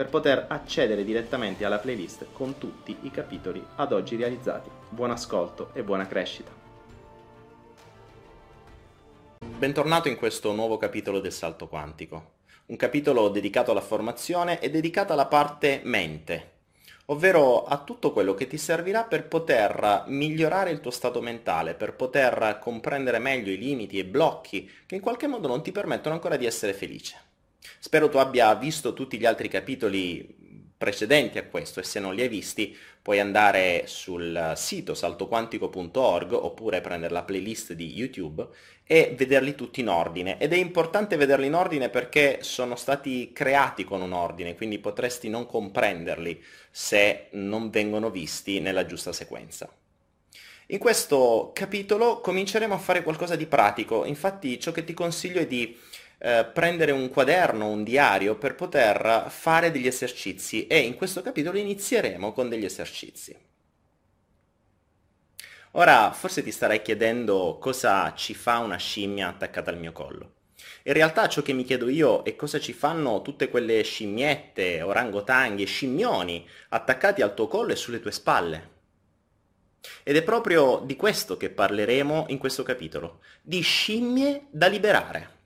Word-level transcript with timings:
per 0.00 0.08
poter 0.08 0.46
accedere 0.48 1.04
direttamente 1.04 1.62
alla 1.62 1.76
playlist 1.76 2.28
con 2.32 2.56
tutti 2.56 2.96
i 3.02 3.10
capitoli 3.10 3.62
ad 3.76 3.92
oggi 3.92 4.16
realizzati. 4.16 4.70
Buon 4.88 5.10
ascolto 5.10 5.72
e 5.74 5.82
buona 5.82 6.06
crescita. 6.06 6.50
Bentornato 9.58 10.08
in 10.08 10.16
questo 10.16 10.54
nuovo 10.54 10.78
capitolo 10.78 11.20
del 11.20 11.32
salto 11.32 11.68
quantico, 11.68 12.36
un 12.68 12.76
capitolo 12.76 13.28
dedicato 13.28 13.72
alla 13.72 13.82
formazione 13.82 14.58
e 14.60 14.70
dedicato 14.70 15.12
alla 15.12 15.26
parte 15.26 15.82
mente, 15.84 16.52
ovvero 17.06 17.64
a 17.66 17.76
tutto 17.76 18.10
quello 18.10 18.32
che 18.32 18.46
ti 18.46 18.56
servirà 18.56 19.04
per 19.04 19.28
poter 19.28 20.04
migliorare 20.06 20.70
il 20.70 20.80
tuo 20.80 20.90
stato 20.90 21.20
mentale, 21.20 21.74
per 21.74 21.92
poter 21.92 22.58
comprendere 22.58 23.18
meglio 23.18 23.52
i 23.52 23.58
limiti 23.58 23.98
e 23.98 24.06
blocchi 24.06 24.66
che 24.86 24.94
in 24.94 25.02
qualche 25.02 25.26
modo 25.26 25.46
non 25.46 25.62
ti 25.62 25.72
permettono 25.72 26.14
ancora 26.14 26.36
di 26.36 26.46
essere 26.46 26.72
felice. 26.72 27.28
Spero 27.78 28.08
tu 28.08 28.16
abbia 28.18 28.54
visto 28.54 28.92
tutti 28.92 29.18
gli 29.18 29.26
altri 29.26 29.48
capitoli 29.48 30.38
precedenti 30.80 31.36
a 31.36 31.44
questo 31.44 31.80
e 31.80 31.82
se 31.82 32.00
non 32.00 32.14
li 32.14 32.22
hai 32.22 32.28
visti 32.28 32.74
puoi 33.02 33.20
andare 33.20 33.82
sul 33.84 34.54
sito 34.56 34.94
saltoquantico.org 34.94 36.32
oppure 36.32 36.80
prendere 36.80 37.12
la 37.12 37.22
playlist 37.22 37.74
di 37.74 37.92
YouTube 37.92 38.46
e 38.82 39.14
vederli 39.14 39.54
tutti 39.54 39.80
in 39.80 39.88
ordine 39.88 40.38
ed 40.38 40.54
è 40.54 40.56
importante 40.56 41.16
vederli 41.16 41.48
in 41.48 41.54
ordine 41.54 41.90
perché 41.90 42.38
sono 42.40 42.76
stati 42.76 43.30
creati 43.34 43.84
con 43.84 44.00
un 44.00 44.14
ordine 44.14 44.54
quindi 44.54 44.78
potresti 44.78 45.28
non 45.28 45.44
comprenderli 45.44 46.42
se 46.70 47.26
non 47.32 47.68
vengono 47.68 48.08
visti 48.08 48.60
nella 48.60 48.86
giusta 48.86 49.12
sequenza. 49.12 49.70
In 50.68 50.78
questo 50.78 51.50
capitolo 51.52 52.20
cominceremo 52.20 52.72
a 52.72 52.78
fare 52.78 53.02
qualcosa 53.02 53.34
di 53.34 53.46
pratico, 53.46 54.04
infatti 54.04 54.58
ciò 54.60 54.70
che 54.70 54.84
ti 54.84 54.94
consiglio 54.94 55.40
è 55.40 55.46
di 55.46 55.76
eh, 56.22 56.44
prendere 56.52 56.92
un 56.92 57.08
quaderno, 57.08 57.68
un 57.68 57.82
diario 57.82 58.36
per 58.36 58.54
poter 58.54 59.26
fare 59.30 59.70
degli 59.70 59.86
esercizi 59.86 60.66
e 60.66 60.80
in 60.80 60.94
questo 60.94 61.22
capitolo 61.22 61.56
inizieremo 61.56 62.32
con 62.32 62.50
degli 62.50 62.66
esercizi. 62.66 63.34
Ora 65.72 66.12
forse 66.12 66.42
ti 66.42 66.50
starai 66.50 66.82
chiedendo 66.82 67.56
cosa 67.58 68.12
ci 68.14 68.34
fa 68.34 68.58
una 68.58 68.76
scimmia 68.76 69.28
attaccata 69.28 69.70
al 69.70 69.78
mio 69.78 69.92
collo. 69.92 70.32
In 70.82 70.92
realtà 70.92 71.26
ciò 71.26 71.40
che 71.40 71.54
mi 71.54 71.64
chiedo 71.64 71.88
io 71.88 72.22
è 72.22 72.36
cosa 72.36 72.58
ci 72.58 72.74
fanno 72.74 73.22
tutte 73.22 73.48
quelle 73.48 73.82
scimmiette, 73.82 74.82
orangotanghi 74.82 75.62
e 75.62 75.66
scimmioni 75.66 76.46
attaccati 76.70 77.22
al 77.22 77.32
tuo 77.32 77.46
collo 77.46 77.72
e 77.72 77.76
sulle 77.76 78.00
tue 78.00 78.12
spalle. 78.12 78.78
Ed 80.02 80.16
è 80.16 80.22
proprio 80.22 80.82
di 80.84 80.96
questo 80.96 81.38
che 81.38 81.48
parleremo 81.48 82.26
in 82.28 82.36
questo 82.36 82.62
capitolo, 82.62 83.20
di 83.40 83.62
scimmie 83.62 84.48
da 84.50 84.66
liberare. 84.66 85.38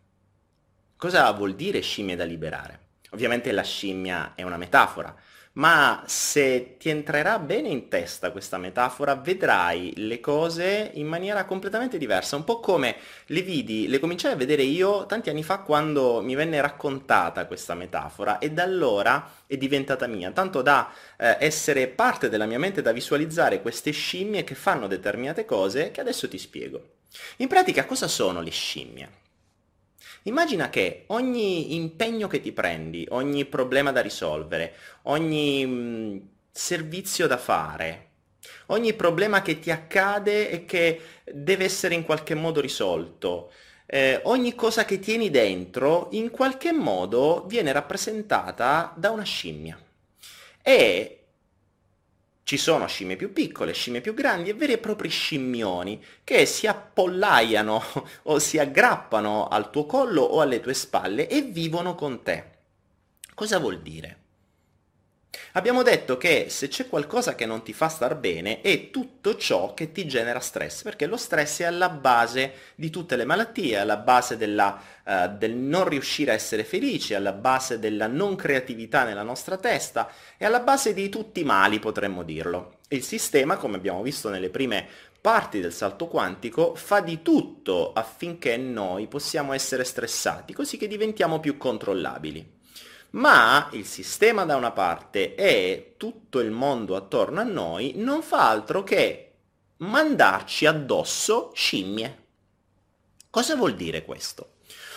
Cosa 1.05 1.31
vuol 1.33 1.55
dire 1.55 1.83
scimmia 1.83 2.17
da 2.17 2.25
liberare? 2.25 2.79
Ovviamente 3.11 3.53
la 3.53 3.61
scimmia 3.61 4.33
è 4.35 4.43
una 4.43 4.57
metafora, 4.57 5.15
ma 5.53 6.03
se 6.07 6.77
ti 6.79 6.89
entrerà 6.89 7.39
bene 7.39 7.69
in 7.69 7.89
testa 7.89 8.31
questa 8.31 8.57
metafora 8.57 9.15
vedrai 9.15 9.93
le 9.97 10.19
cose 10.21 10.93
in 10.95 11.07
maniera 11.07 11.45
completamente 11.45 11.99
diversa, 11.99 12.37
un 12.37 12.45
po' 12.45 12.59
come 12.59 12.97
le 13.27 13.43
vidi, 13.43 13.87
le 13.87 13.99
cominciai 13.99 14.33
a 14.33 14.37
vedere 14.37 14.63
io 14.63 15.05
tanti 15.05 15.29
anni 15.29 15.43
fa 15.43 15.59
quando 15.59 16.23
mi 16.23 16.35
venne 16.35 16.59
raccontata 16.63 17.45
questa 17.45 17.75
metafora 17.75 18.39
e 18.39 18.53
da 18.53 18.63
allora 18.63 19.31
è 19.47 19.59
diventata 19.59 20.07
mia, 20.07 20.31
tanto 20.31 20.63
da 20.63 20.91
eh, 21.19 21.37
essere 21.39 21.87
parte 21.89 22.31
della 22.31 22.47
mia 22.47 22.59
mente 22.59 22.81
da 22.81 22.93
visualizzare 22.93 23.61
queste 23.61 23.91
scimmie 23.91 24.43
che 24.43 24.55
fanno 24.55 24.87
determinate 24.87 25.45
cose 25.45 25.91
che 25.91 26.01
adesso 26.01 26.31
ti 26.31 26.39
spiego. 26.39 26.83
In 27.37 27.49
pratica 27.49 27.85
cosa 27.85 28.09
sono 28.09 28.41
le 28.41 28.51
scimmie? 28.51 29.24
Immagina 30.27 30.71
che 30.71 31.05
ogni 31.09 31.75
impegno 31.75 32.29
che 32.29 32.41
ti 32.41 32.53
prendi, 32.53 33.07
ogni 33.11 33.45
problema 33.45 33.93
da 33.93 34.01
risolvere, 34.01 34.75
ogni 35.03 35.67
mh, 35.67 35.73
mm, 35.73 36.19
servizio 36.51 37.27
da 37.27 37.37
fare, 37.37 38.09
ogni 38.67 38.95
problema 38.95 39.43
che 39.43 39.59
ti 39.59 39.71
accade 39.71 40.51
e 40.51 40.65
che 40.65 41.01
deve 41.31 41.65
essere 41.65 41.95
in 41.95 42.05
qualche 42.05 42.35
modo 42.35 42.61
risolto, 42.63 43.53
eh, 43.87 44.21
ogni 44.25 44.55
cosa 44.55 44.87
che 44.87 44.99
tieni 44.99 45.29
dentro 45.29 46.09
in 46.13 46.31
qualche 46.31 46.73
modo 46.73 47.45
viene 47.47 47.71
rappresentata 47.73 48.95
da 48.97 49.11
una 49.11 49.25
scimmia. 49.25 49.79
E 50.63 51.24
ci 52.45 52.59
sono 52.59 52.87
scimmie 52.87 53.17
più 53.17 53.33
piccole, 53.33 53.73
scimmie 53.73 54.03
più 54.03 54.15
grandi 54.15 54.51
e 54.51 54.55
veri 54.55 54.75
e 54.75 54.79
propri 54.79 55.09
scimmioni 55.09 56.03
che 56.23 56.45
si 56.47 56.67
appollaiano 56.67 57.83
o 58.25 58.39
si 58.39 58.59
aggrappano 58.59 59.49
al 59.49 59.71
tuo 59.71 59.87
collo 59.87 60.23
o 60.23 60.41
alle 60.41 60.61
tue 60.61 60.75
spalle 60.75 61.27
e 61.27 61.43
vivono 61.43 61.95
con 61.95 62.23
te. 62.23 62.53
Cosa 63.35 63.59
vuol 63.59 63.81
dire? 63.81 64.24
Abbiamo 65.53 65.83
detto 65.83 66.17
che 66.17 66.47
se 66.49 66.69
c'è 66.69 66.89
qualcosa 66.89 67.35
che 67.35 67.47
non 67.47 67.63
ti 67.63 67.73
fa 67.73 67.89
star 67.89 68.17
bene 68.17 68.61
è 68.61 68.91
tutto 68.91 69.37
ciò 69.37 69.75
che 69.75 69.93
ti 69.93 70.07
genera 70.07 70.41
stress, 70.41 70.83
perché 70.83 71.07
lo 71.07 71.17
stress 71.17 71.61
è 71.61 71.65
alla 71.65 71.89
base 71.89 72.53
di 72.75 72.91
tutte 72.91 73.17
le 73.17 73.25
malattie, 73.25 73.79
alla 73.79 73.97
base 73.97 74.37
della, 74.37 74.81
uh, 75.05 75.37
del 75.37 75.55
non 75.55 75.89
riuscire 75.89 76.33
a 76.33 76.35
essere 76.35 76.65
felici, 76.65 77.15
alla 77.15 77.33
base 77.33 77.79
della 77.79 78.07
non 78.07 78.37
creatività 78.37 79.05
nella 79.05 79.23
nostra 79.23 79.57
testa 79.57 80.11
e 80.37 80.45
alla 80.45 80.61
base 80.61 80.93
di 80.93 81.09
tutti 81.09 81.41
i 81.41 81.45
mali, 81.45 81.79
potremmo 81.79 82.23
dirlo. 82.23 82.79
Il 82.89 83.03
sistema, 83.03 83.57
come 83.57 83.77
abbiamo 83.77 84.03
visto 84.03 84.29
nelle 84.29 84.51
prime 84.51 84.87
parti 85.21 85.61
del 85.61 85.73
salto 85.73 86.07
quantico, 86.07 86.75
fa 86.75 87.01
di 87.01 87.23
tutto 87.23 87.93
affinché 87.93 88.57
noi 88.57 89.07
possiamo 89.07 89.53
essere 89.53 89.85
stressati, 89.85 90.53
così 90.53 90.77
che 90.77 90.87
diventiamo 90.87 91.41
più 91.41 91.57
controllabili 91.57 92.63
ma 93.15 93.69
il 93.73 93.87
sistema 93.87 94.45
da 94.45 94.57
una 94.57 94.73
parte 94.73 95.35
e 95.35 95.95
tutto 95.97 96.41
il 96.41 96.51
mondo 96.51 96.97
attorno 96.97 97.41
a 97.41 97.45
noi 97.45 97.95
non 97.97 98.23
fa 98.23 98.49
altro 98.49 98.83
che 98.83 99.33
mandarci 99.79 100.67
addosso 100.67 101.51
scimmie. 101.55 102.23
Cosa 103.31 103.57
vuol 103.57 103.75
dire 103.75 104.05
questo? 104.05 104.51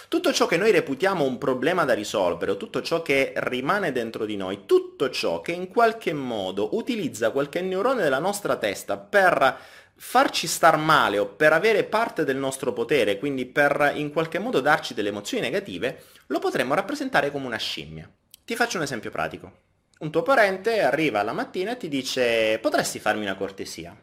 Tutto 0.07 0.31
ciò 0.31 0.45
che 0.45 0.57
noi 0.57 0.71
reputiamo 0.71 1.25
un 1.25 1.37
problema 1.37 1.83
da 1.83 1.93
risolvere, 1.93 2.51
o 2.51 2.57
tutto 2.57 2.81
ciò 2.81 3.01
che 3.01 3.33
rimane 3.35 3.91
dentro 3.91 4.25
di 4.25 4.37
noi, 4.37 4.65
tutto 4.65 5.09
ciò 5.09 5.41
che 5.41 5.51
in 5.51 5.67
qualche 5.67 6.13
modo 6.13 6.75
utilizza 6.75 7.31
qualche 7.31 7.61
neurone 7.61 8.03
della 8.03 8.19
nostra 8.19 8.55
testa 8.55 8.97
per 8.97 9.57
farci 9.95 10.47
star 10.47 10.77
male 10.77 11.17
o 11.17 11.25
per 11.25 11.51
avere 11.51 11.83
parte 11.83 12.23
del 12.23 12.37
nostro 12.37 12.71
potere, 12.71 13.17
quindi 13.17 13.45
per 13.45 13.91
in 13.95 14.11
qualche 14.11 14.39
modo 14.39 14.61
darci 14.61 14.93
delle 14.93 15.09
emozioni 15.09 15.43
negative, 15.43 16.03
lo 16.27 16.39
potremmo 16.39 16.73
rappresentare 16.73 17.31
come 17.31 17.45
una 17.45 17.57
scimmia. 17.57 18.09
Ti 18.45 18.55
faccio 18.55 18.77
un 18.77 18.83
esempio 18.83 19.11
pratico. 19.11 19.65
Un 19.99 20.11
tuo 20.11 20.21
parente 20.21 20.81
arriva 20.81 21.23
la 21.23 21.33
mattina 21.33 21.71
e 21.71 21.77
ti 21.77 21.89
dice 21.89 22.59
potresti 22.59 22.99
farmi 22.99 23.23
una 23.23 23.35
cortesia. 23.35 23.95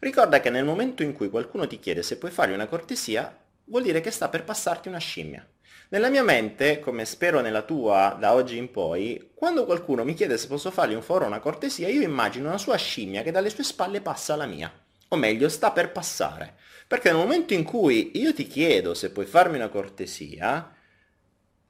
Ricorda 0.00 0.40
che 0.40 0.50
nel 0.50 0.64
momento 0.64 1.02
in 1.02 1.12
cui 1.12 1.30
qualcuno 1.30 1.66
ti 1.66 1.78
chiede 1.78 2.02
se 2.02 2.18
puoi 2.18 2.30
fargli 2.30 2.54
una 2.54 2.66
cortesia, 2.66 3.36
vuol 3.64 3.82
dire 3.82 4.00
che 4.00 4.10
sta 4.10 4.28
per 4.28 4.44
passarti 4.44 4.88
una 4.88 4.98
scimmia. 4.98 5.46
Nella 5.90 6.10
mia 6.10 6.22
mente, 6.22 6.80
come 6.80 7.04
spero 7.04 7.40
nella 7.40 7.62
tua 7.62 8.16
da 8.18 8.34
oggi 8.34 8.56
in 8.56 8.70
poi, 8.70 9.30
quando 9.34 9.64
qualcuno 9.64 10.04
mi 10.04 10.14
chiede 10.14 10.36
se 10.36 10.48
posso 10.48 10.70
fargli 10.70 10.94
un 10.94 11.02
foro 11.02 11.24
o 11.24 11.28
una 11.28 11.40
cortesia, 11.40 11.88
io 11.88 12.02
immagino 12.02 12.48
una 12.48 12.58
sua 12.58 12.76
scimmia 12.76 13.22
che 13.22 13.30
dalle 13.30 13.50
sue 13.50 13.64
spalle 13.64 14.00
passa 14.00 14.34
alla 14.34 14.46
mia 14.46 14.70
o 15.08 15.16
meglio 15.16 15.48
sta 15.48 15.72
per 15.72 15.92
passare. 15.92 16.54
Perché 16.86 17.10
nel 17.10 17.18
momento 17.18 17.54
in 17.54 17.64
cui 17.64 18.12
io 18.14 18.32
ti 18.32 18.46
chiedo 18.46 18.94
se 18.94 19.10
puoi 19.10 19.26
farmi 19.26 19.56
una 19.56 19.68
cortesia, 19.68 20.74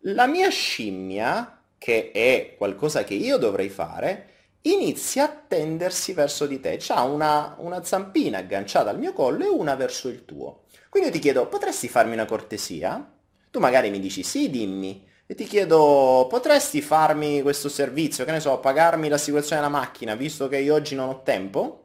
la 0.02 0.26
mia 0.26 0.48
scimmia, 0.50 1.62
che 1.78 2.10
è 2.12 2.54
qualcosa 2.56 3.04
che 3.04 3.14
io 3.14 3.36
dovrei 3.36 3.68
fare, 3.68 4.26
inizia 4.62 5.24
a 5.24 5.44
tendersi 5.48 6.12
verso 6.12 6.46
di 6.46 6.60
te, 6.60 6.76
c'ha 6.78 7.02
una, 7.02 7.54
una 7.58 7.82
zampina 7.84 8.38
agganciata 8.38 8.90
al 8.90 8.98
mio 8.98 9.12
collo 9.12 9.44
e 9.44 9.48
una 9.48 9.74
verso 9.74 10.08
il 10.08 10.24
tuo. 10.24 10.64
Quindi 10.88 11.08
io 11.08 11.14
ti 11.14 11.20
chiedo, 11.20 11.46
potresti 11.48 11.88
farmi 11.88 12.12
una 12.14 12.24
cortesia? 12.24 13.12
Tu 13.50 13.58
magari 13.60 13.90
mi 13.90 14.00
dici 14.00 14.22
sì, 14.22 14.50
dimmi. 14.50 15.06
E 15.26 15.34
ti 15.34 15.44
chiedo, 15.44 16.26
potresti 16.28 16.80
farmi 16.80 17.42
questo 17.42 17.68
servizio, 17.68 18.24
che 18.24 18.30
ne 18.32 18.40
so, 18.40 18.58
pagarmi 18.60 19.08
l'assicurazione 19.08 19.60
della 19.60 19.72
macchina, 19.72 20.14
visto 20.14 20.48
che 20.48 20.58
io 20.58 20.74
oggi 20.74 20.94
non 20.94 21.08
ho 21.10 21.22
tempo? 21.22 21.82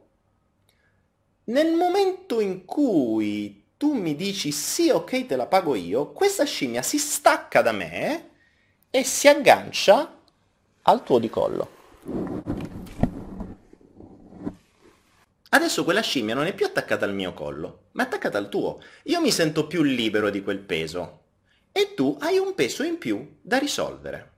Nel 1.44 1.72
momento 1.74 2.40
in 2.40 2.64
cui 2.64 3.63
tu 3.84 3.92
mi 3.92 4.16
dici 4.16 4.50
sì, 4.50 4.88
ok, 4.88 5.26
te 5.26 5.36
la 5.36 5.44
pago 5.44 5.74
io, 5.74 6.10
questa 6.12 6.44
scimmia 6.44 6.80
si 6.80 6.96
stacca 6.96 7.60
da 7.60 7.72
me 7.72 8.30
e 8.88 9.04
si 9.04 9.28
aggancia 9.28 10.20
al 10.80 11.02
tuo 11.02 11.18
di 11.18 11.28
collo. 11.28 11.68
Adesso 15.50 15.84
quella 15.84 16.00
scimmia 16.00 16.34
non 16.34 16.46
è 16.46 16.54
più 16.54 16.64
attaccata 16.64 17.04
al 17.04 17.12
mio 17.12 17.34
collo, 17.34 17.88
ma 17.92 18.04
è 18.04 18.06
attaccata 18.06 18.38
al 18.38 18.48
tuo. 18.48 18.80
Io 19.02 19.20
mi 19.20 19.30
sento 19.30 19.66
più 19.66 19.82
libero 19.82 20.30
di 20.30 20.42
quel 20.42 20.60
peso. 20.60 21.24
E 21.70 21.92
tu 21.92 22.16
hai 22.20 22.38
un 22.38 22.54
peso 22.54 22.84
in 22.84 22.96
più 22.96 23.36
da 23.42 23.58
risolvere. 23.58 24.33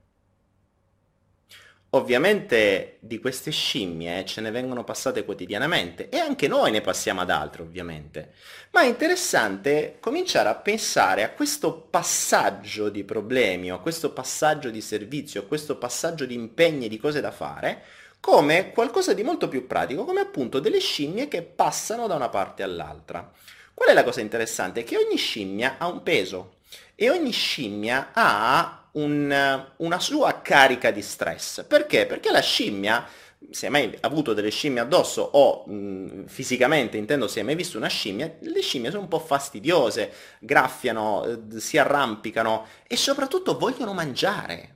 Ovviamente 1.97 2.97
di 2.99 3.17
queste 3.17 3.49
scimmie 3.49 4.23
ce 4.23 4.39
ne 4.41 4.51
vengono 4.51 4.83
passate 4.83 5.25
quotidianamente 5.25 6.09
e 6.09 6.19
anche 6.19 6.47
noi 6.47 6.69
ne 6.69 6.81
passiamo 6.81 7.21
ad 7.21 7.31
altre 7.31 7.63
ovviamente, 7.63 8.33
ma 8.71 8.81
è 8.81 8.85
interessante 8.85 9.97
cominciare 9.99 10.47
a 10.47 10.53
pensare 10.53 11.23
a 11.23 11.31
questo 11.31 11.73
passaggio 11.73 12.89
di 12.89 13.03
problemi, 13.03 13.71
a 13.71 13.79
questo 13.79 14.11
passaggio 14.11 14.69
di 14.69 14.79
servizio, 14.79 15.41
a 15.41 15.45
questo 15.45 15.79
passaggio 15.79 16.27
di 16.27 16.35
impegni, 16.35 16.87
di 16.87 16.99
cose 16.99 17.19
da 17.19 17.31
fare, 17.31 17.81
come 18.19 18.71
qualcosa 18.73 19.13
di 19.15 19.23
molto 19.23 19.47
più 19.47 19.65
pratico, 19.65 20.05
come 20.05 20.19
appunto 20.19 20.59
delle 20.59 20.79
scimmie 20.79 21.27
che 21.27 21.41
passano 21.41 22.05
da 22.05 22.13
una 22.13 22.29
parte 22.29 22.61
all'altra. 22.61 23.27
Qual 23.73 23.89
è 23.89 23.93
la 23.93 24.03
cosa 24.03 24.21
interessante? 24.21 24.83
Che 24.83 24.97
ogni 24.97 25.17
scimmia 25.17 25.77
ha 25.79 25.87
un 25.87 26.03
peso 26.03 26.57
e 26.93 27.09
ogni 27.09 27.31
scimmia 27.31 28.11
ha 28.13 28.86
un, 28.97 29.65
una 29.77 29.99
sua 29.99 30.41
carica 30.41 30.91
di 30.91 31.01
stress. 31.01 31.63
Perché? 31.65 32.05
Perché 32.05 32.31
la 32.31 32.41
scimmia, 32.41 33.05
se 33.51 33.65
hai 33.67 33.71
mai 33.71 33.97
avuto 34.01 34.33
delle 34.33 34.49
scimmie 34.49 34.81
addosso 34.81 35.21
o 35.21 35.65
mh, 35.67 36.25
fisicamente 36.27 36.97
intendo 36.97 37.27
se 37.27 37.39
hai 37.39 37.45
mai 37.45 37.55
visto 37.55 37.77
una 37.77 37.87
scimmia, 37.87 38.35
le 38.39 38.61
scimmie 38.61 38.89
sono 38.89 39.03
un 39.03 39.07
po' 39.07 39.19
fastidiose, 39.19 40.11
graffiano, 40.39 41.25
eh, 41.25 41.59
si 41.59 41.77
arrampicano 41.77 42.65
e 42.87 42.97
soprattutto 42.97 43.57
vogliono 43.57 43.93
mangiare. 43.93 44.75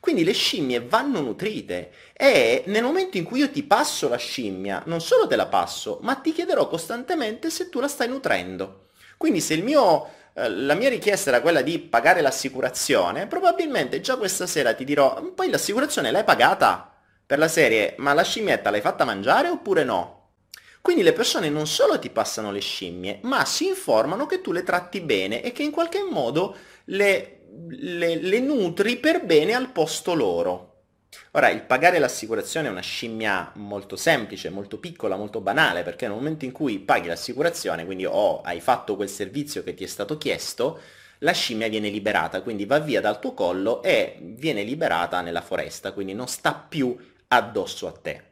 Quindi 0.00 0.24
le 0.24 0.32
scimmie 0.32 0.80
vanno 0.80 1.20
nutrite 1.20 1.92
e 2.12 2.64
nel 2.66 2.82
momento 2.82 3.16
in 3.18 3.24
cui 3.24 3.40
io 3.40 3.50
ti 3.50 3.62
passo 3.62 4.08
la 4.08 4.16
scimmia, 4.16 4.82
non 4.86 5.00
solo 5.00 5.26
te 5.26 5.36
la 5.36 5.46
passo, 5.46 5.98
ma 6.02 6.14
ti 6.16 6.32
chiederò 6.32 6.68
costantemente 6.68 7.50
se 7.50 7.68
tu 7.68 7.80
la 7.80 7.88
stai 7.88 8.08
nutrendo. 8.08 8.86
Quindi 9.16 9.40
se 9.40 9.56
mio, 9.58 10.04
eh, 10.04 10.10
la 10.34 10.74
mia 10.74 10.88
richiesta 10.88 11.30
era 11.30 11.40
quella 11.40 11.62
di 11.62 11.78
pagare 11.78 12.20
l'assicurazione, 12.20 13.26
probabilmente 13.26 14.00
già 14.00 14.16
questa 14.16 14.46
sera 14.46 14.74
ti 14.74 14.84
dirò, 14.84 15.20
poi 15.34 15.50
l'assicurazione 15.50 16.10
l'hai 16.10 16.24
pagata 16.24 16.90
per 17.24 17.38
la 17.38 17.48
serie, 17.48 17.94
ma 17.98 18.12
la 18.12 18.22
scimmietta 18.22 18.70
l'hai 18.70 18.80
fatta 18.80 19.04
mangiare 19.04 19.48
oppure 19.48 19.84
no? 19.84 20.20
Quindi 20.80 21.02
le 21.02 21.12
persone 21.12 21.48
non 21.48 21.66
solo 21.66 21.98
ti 21.98 22.10
passano 22.10 22.50
le 22.50 22.60
scimmie, 22.60 23.20
ma 23.22 23.44
si 23.44 23.68
informano 23.68 24.26
che 24.26 24.40
tu 24.40 24.52
le 24.52 24.64
tratti 24.64 25.00
bene 25.00 25.42
e 25.42 25.52
che 25.52 25.62
in 25.62 25.70
qualche 25.70 26.02
modo 26.02 26.56
le 26.86 27.42
le, 27.68 28.16
le 28.16 28.40
nutri 28.40 28.96
per 28.96 29.24
bene 29.24 29.54
al 29.54 29.70
posto 29.70 30.14
loro. 30.14 30.71
Ora, 31.32 31.48
il 31.50 31.62
pagare 31.62 31.98
l'assicurazione 31.98 32.68
è 32.68 32.70
una 32.70 32.80
scimmia 32.80 33.52
molto 33.56 33.96
semplice, 33.96 34.50
molto 34.50 34.78
piccola, 34.78 35.16
molto 35.16 35.40
banale, 35.40 35.82
perché 35.82 36.06
nel 36.06 36.16
momento 36.16 36.44
in 36.44 36.52
cui 36.52 36.78
paghi 36.78 37.08
l'assicurazione, 37.08 37.84
quindi 37.84 38.04
oh, 38.04 38.40
hai 38.42 38.60
fatto 38.60 38.96
quel 38.96 39.08
servizio 39.08 39.62
che 39.62 39.74
ti 39.74 39.84
è 39.84 39.86
stato 39.86 40.18
chiesto, 40.18 40.80
la 41.18 41.32
scimmia 41.32 41.68
viene 41.68 41.88
liberata, 41.88 42.42
quindi 42.42 42.66
va 42.66 42.80
via 42.80 43.00
dal 43.00 43.20
tuo 43.20 43.32
collo 43.32 43.82
e 43.82 44.18
viene 44.20 44.62
liberata 44.62 45.20
nella 45.20 45.40
foresta, 45.40 45.92
quindi 45.92 46.14
non 46.14 46.28
sta 46.28 46.52
più 46.54 46.96
addosso 47.28 47.86
a 47.86 47.92
te. 47.92 48.22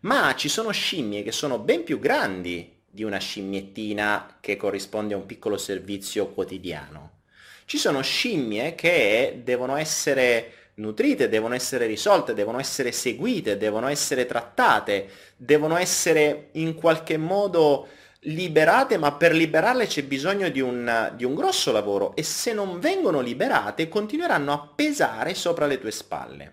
Ma 0.00 0.34
ci 0.34 0.48
sono 0.48 0.70
scimmie 0.70 1.22
che 1.22 1.32
sono 1.32 1.58
ben 1.58 1.84
più 1.84 1.98
grandi 1.98 2.82
di 2.90 3.04
una 3.04 3.18
scimmiettina 3.18 4.38
che 4.40 4.56
corrisponde 4.56 5.14
a 5.14 5.16
un 5.16 5.26
piccolo 5.26 5.56
servizio 5.56 6.28
quotidiano. 6.28 7.22
Ci 7.64 7.78
sono 7.78 8.02
scimmie 8.02 8.74
che 8.74 9.40
devono 9.42 9.76
essere 9.76 10.63
nutrite, 10.76 11.28
devono 11.28 11.54
essere 11.54 11.86
risolte, 11.86 12.34
devono 12.34 12.58
essere 12.58 12.92
seguite, 12.92 13.56
devono 13.56 13.88
essere 13.88 14.26
trattate, 14.26 15.08
devono 15.36 15.76
essere 15.76 16.48
in 16.52 16.74
qualche 16.74 17.16
modo 17.16 17.88
liberate, 18.26 18.96
ma 18.96 19.12
per 19.12 19.34
liberarle 19.34 19.86
c'è 19.86 20.02
bisogno 20.04 20.48
di 20.48 20.60
un, 20.60 21.12
di 21.14 21.24
un, 21.24 21.34
grosso 21.34 21.72
lavoro 21.72 22.14
e 22.16 22.22
se 22.22 22.52
non 22.52 22.80
vengono 22.80 23.20
liberate 23.20 23.88
continueranno 23.88 24.52
a 24.52 24.72
pesare 24.74 25.34
sopra 25.34 25.66
le 25.66 25.78
tue 25.78 25.90
spalle. 25.90 26.52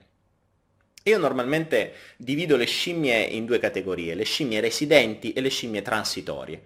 Io 1.03 1.17
normalmente 1.17 1.93
divido 2.17 2.55
le 2.55 2.65
scimmie 2.65 3.21
in 3.21 3.45
due 3.45 3.57
categorie, 3.57 4.13
le 4.13 4.23
scimmie 4.23 4.59
residenti 4.59 5.33
e 5.33 5.41
le 5.41 5.49
scimmie 5.49 5.81
transitorie. 5.81 6.61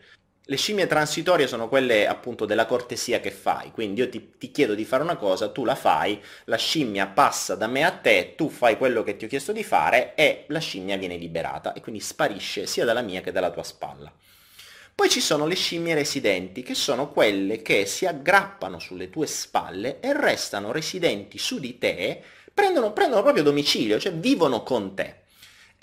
Le 0.47 0.57
scimmie 0.57 0.85
transitorie 0.85 1.47
sono 1.47 1.67
quelle 1.67 2.05
appunto 2.05 2.45
della 2.45 2.67
cortesia 2.67 3.19
che 3.19 3.31
fai, 3.31 3.71
quindi 3.71 4.01
io 4.01 4.09
ti, 4.09 4.33
ti, 4.37 4.51
chiedo 4.51 4.75
di 4.75 4.85
fare 4.85 5.01
una 5.01 5.15
cosa, 5.15 5.49
tu 5.49 5.65
la 5.65 5.73
fai, 5.73 6.21
la 6.43 6.55
scimmia 6.55 7.07
passa 7.07 7.55
da 7.55 7.65
me 7.65 7.83
a 7.83 7.89
te, 7.89 8.33
tu 8.35 8.49
fai 8.49 8.77
quello 8.77 9.01
che 9.01 9.17
ti 9.17 9.25
ho 9.25 9.27
chiesto 9.27 9.51
di 9.51 9.63
fare 9.63 10.13
e 10.13 10.45
la 10.49 10.59
scimmia 10.59 10.97
viene 10.97 11.17
liberata 11.17 11.73
e 11.73 11.81
quindi 11.81 11.99
sparisce 11.99 12.67
sia 12.67 12.85
dalla 12.85 13.01
mia 13.01 13.21
che 13.21 13.31
dalla 13.31 13.49
tua 13.49 13.63
spalla. 13.63 14.13
Poi 14.93 15.09
ci 15.09 15.19
sono 15.19 15.47
le 15.47 15.55
scimmie 15.55 15.95
residenti, 15.95 16.61
che 16.61 16.75
sono 16.75 17.09
quelle 17.09 17.63
che 17.63 17.87
si 17.87 18.05
aggrappano 18.05 18.77
sulle 18.77 19.09
tue 19.09 19.25
spalle 19.25 19.99
e 19.99 20.13
restano 20.13 20.71
residenti 20.71 21.39
su 21.39 21.59
di 21.59 21.79
te, 21.79 22.21
prendono, 22.53 22.93
prendono 22.93 23.23
proprio 23.23 23.41
domicilio, 23.41 23.97
cioè 23.99 24.13
vivono 24.13 24.61
con 24.61 24.93
te. 24.93 25.23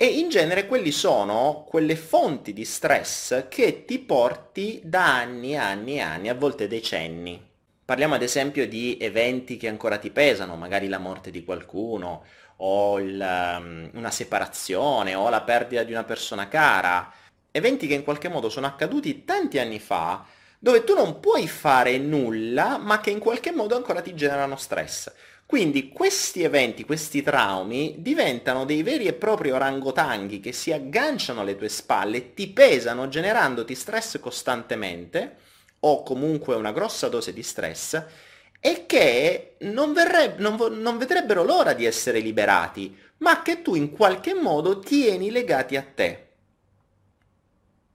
E 0.03 0.19
in 0.19 0.31
genere 0.31 0.67
quelli 0.67 0.91
sono 0.91 1.65
quelle 1.69 1.95
fonti 1.95 2.53
di 2.53 2.65
stress 2.65 3.47
che 3.49 3.85
ti 3.85 4.01
porti 4.01 4.81
da 4.83 5.19
anni 5.19 5.53
e 5.53 5.59
anni 5.59 5.95
e 5.95 6.01
anni, 6.01 6.29
a 6.29 6.35
volte 6.35 6.67
decenni. 6.67 7.41
Parliamo 7.85 8.17
ad 8.17 8.23
esempio 8.23 8.67
di 8.67 8.99
eventi 9.01 9.57
che 9.57 9.69
ancora 9.69 9.99
ti 9.99 10.11
pesano, 10.11 10.57
magari 10.57 10.89
la 10.89 10.99
morte 10.99 11.31
di 11.31 11.45
qualcuno, 11.45 12.25
o 12.57 12.99
il, 12.99 13.17
um, 13.17 13.91
una 13.93 14.11
separazione, 14.11 15.15
o 15.15 15.29
la 15.29 15.43
perdita 15.43 15.85
di 15.85 15.93
una 15.93 16.03
persona 16.03 16.49
cara. 16.49 17.09
Eventi 17.53 17.87
che 17.87 17.95
in 17.95 18.03
qualche 18.03 18.29
modo 18.29 18.49
sono 18.49 18.67
accaduti 18.67 19.25
tanti 19.25 19.61
anni 19.61 19.79
fa, 19.79 20.25
dove 20.59 20.83
tu 20.83 20.95
non 20.95 21.21
puoi 21.21 21.47
fare 21.47 21.97
nulla, 21.99 22.77
ma 22.77 23.01
che 23.01 23.11
in 23.11 23.21
qualche 23.21 23.53
modo 23.53 23.77
ancora 23.77 24.01
ti 24.01 24.17
generano 24.17 24.57
stress. 24.57 25.13
Quindi 25.53 25.91
questi 25.91 26.43
eventi, 26.43 26.83
questi 26.87 27.21
traumi 27.21 27.97
diventano 27.99 28.65
dei 28.65 28.83
veri 28.83 29.05
e 29.05 29.13
propri 29.13 29.51
orangotanghi 29.51 30.41
che 30.41 30.51
si 30.51 30.73
agganciano 30.73 31.43
alle 31.43 31.57
tue 31.57 31.69
spalle, 31.69 32.33
ti 32.33 32.49
pesano 32.49 33.07
generandoti 33.09 33.75
stress 33.75 34.19
costantemente 34.19 35.37
o 35.81 36.03
comunque 36.05 36.55
una 36.55 36.73
grossa 36.73 37.11
dose 37.11 37.35
di 37.35 37.43
stress 37.43 38.03
e 38.61 38.87
che 38.87 39.57
non, 39.59 39.93
verreb- 39.93 40.39
non, 40.39 40.57
vo- 40.57 40.75
non 40.75 40.97
vedrebbero 40.97 41.45
l'ora 41.45 41.75
di 41.75 41.85
essere 41.85 42.21
liberati, 42.21 42.97
ma 43.19 43.43
che 43.43 43.61
tu 43.61 43.75
in 43.75 43.91
qualche 43.91 44.33
modo 44.33 44.79
tieni 44.79 45.31
legati 45.31 45.77
a 45.77 45.83
te. 45.83 46.29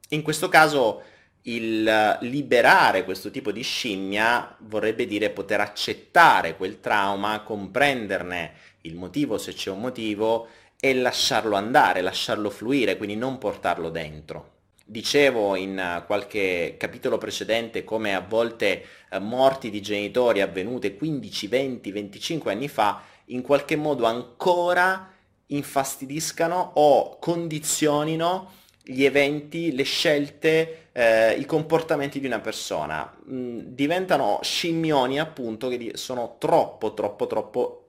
In 0.09 0.21
questo 0.21 0.47
caso 0.47 1.01
il 1.47 2.17
liberare 2.21 3.05
questo 3.05 3.31
tipo 3.31 3.51
di 3.51 3.61
scimmia 3.61 4.55
vorrebbe 4.61 5.05
dire 5.05 5.29
poter 5.29 5.61
accettare 5.61 6.57
quel 6.57 6.79
trauma, 6.79 7.41
comprenderne 7.41 8.53
il 8.81 8.95
motivo 8.95 9.37
se 9.37 9.53
c'è 9.53 9.69
un 9.69 9.79
motivo 9.79 10.47
e 10.79 10.93
lasciarlo 10.93 11.55
andare, 11.55 12.01
lasciarlo 12.01 12.49
fluire, 12.49 12.97
quindi 12.97 13.15
non 13.15 13.37
portarlo 13.37 13.89
dentro. 13.89 14.55
Dicevo 14.83 15.55
in 15.55 16.03
qualche 16.05 16.75
capitolo 16.77 17.17
precedente 17.17 17.83
come 17.83 18.13
a 18.13 18.21
volte 18.21 18.85
eh, 19.09 19.19
morti 19.19 19.69
di 19.69 19.81
genitori 19.81 20.41
avvenute 20.41 20.95
15, 20.95 21.47
20, 21.47 21.91
25 21.91 22.51
anni 22.51 22.67
fa 22.67 23.01
in 23.25 23.41
qualche 23.41 23.75
modo 23.75 24.05
ancora 24.05 25.11
infastidiscano 25.47 26.71
o 26.75 27.17
condizionino 27.19 28.51
gli 28.89 29.03
eventi, 29.03 29.73
le 29.75 29.83
scelte, 29.83 30.89
eh, 30.93 31.33
i 31.33 31.45
comportamenti 31.45 32.21
di 32.21 32.25
una 32.25 32.39
persona. 32.39 33.13
Mm, 33.29 33.59
diventano 33.59 34.39
scimmioni 34.41 35.19
appunto 35.19 35.67
che 35.67 35.91
sono 35.95 36.37
troppo, 36.39 36.93
troppo, 36.93 37.27
troppo 37.27 37.87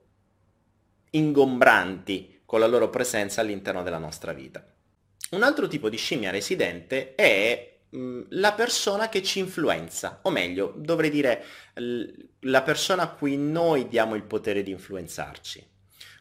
ingombranti 1.11 2.41
con 2.45 2.59
la 2.59 2.67
loro 2.67 2.91
presenza 2.91 3.41
all'interno 3.41 3.83
della 3.85 3.99
nostra 3.99 4.33
vita. 4.33 4.65
Un 5.31 5.43
altro 5.43 5.69
tipo 5.69 5.89
di 5.89 5.97
scimmia 5.97 6.33
residente 6.33 7.15
è 7.15 7.77
mm, 7.95 8.23
la 8.31 8.53
persona 8.53 9.09
che 9.09 9.23
ci 9.23 9.39
influenza, 9.39 10.19
o 10.23 10.31
meglio, 10.31 10.73
dovrei 10.77 11.11
dire 11.11 11.45
la 12.41 12.63
persona 12.63 13.03
a 13.03 13.11
cui 13.11 13.37
noi 13.37 13.87
diamo 13.87 14.17
il 14.17 14.25
potere 14.25 14.65
di 14.65 14.73
influenzarci. 14.73 15.68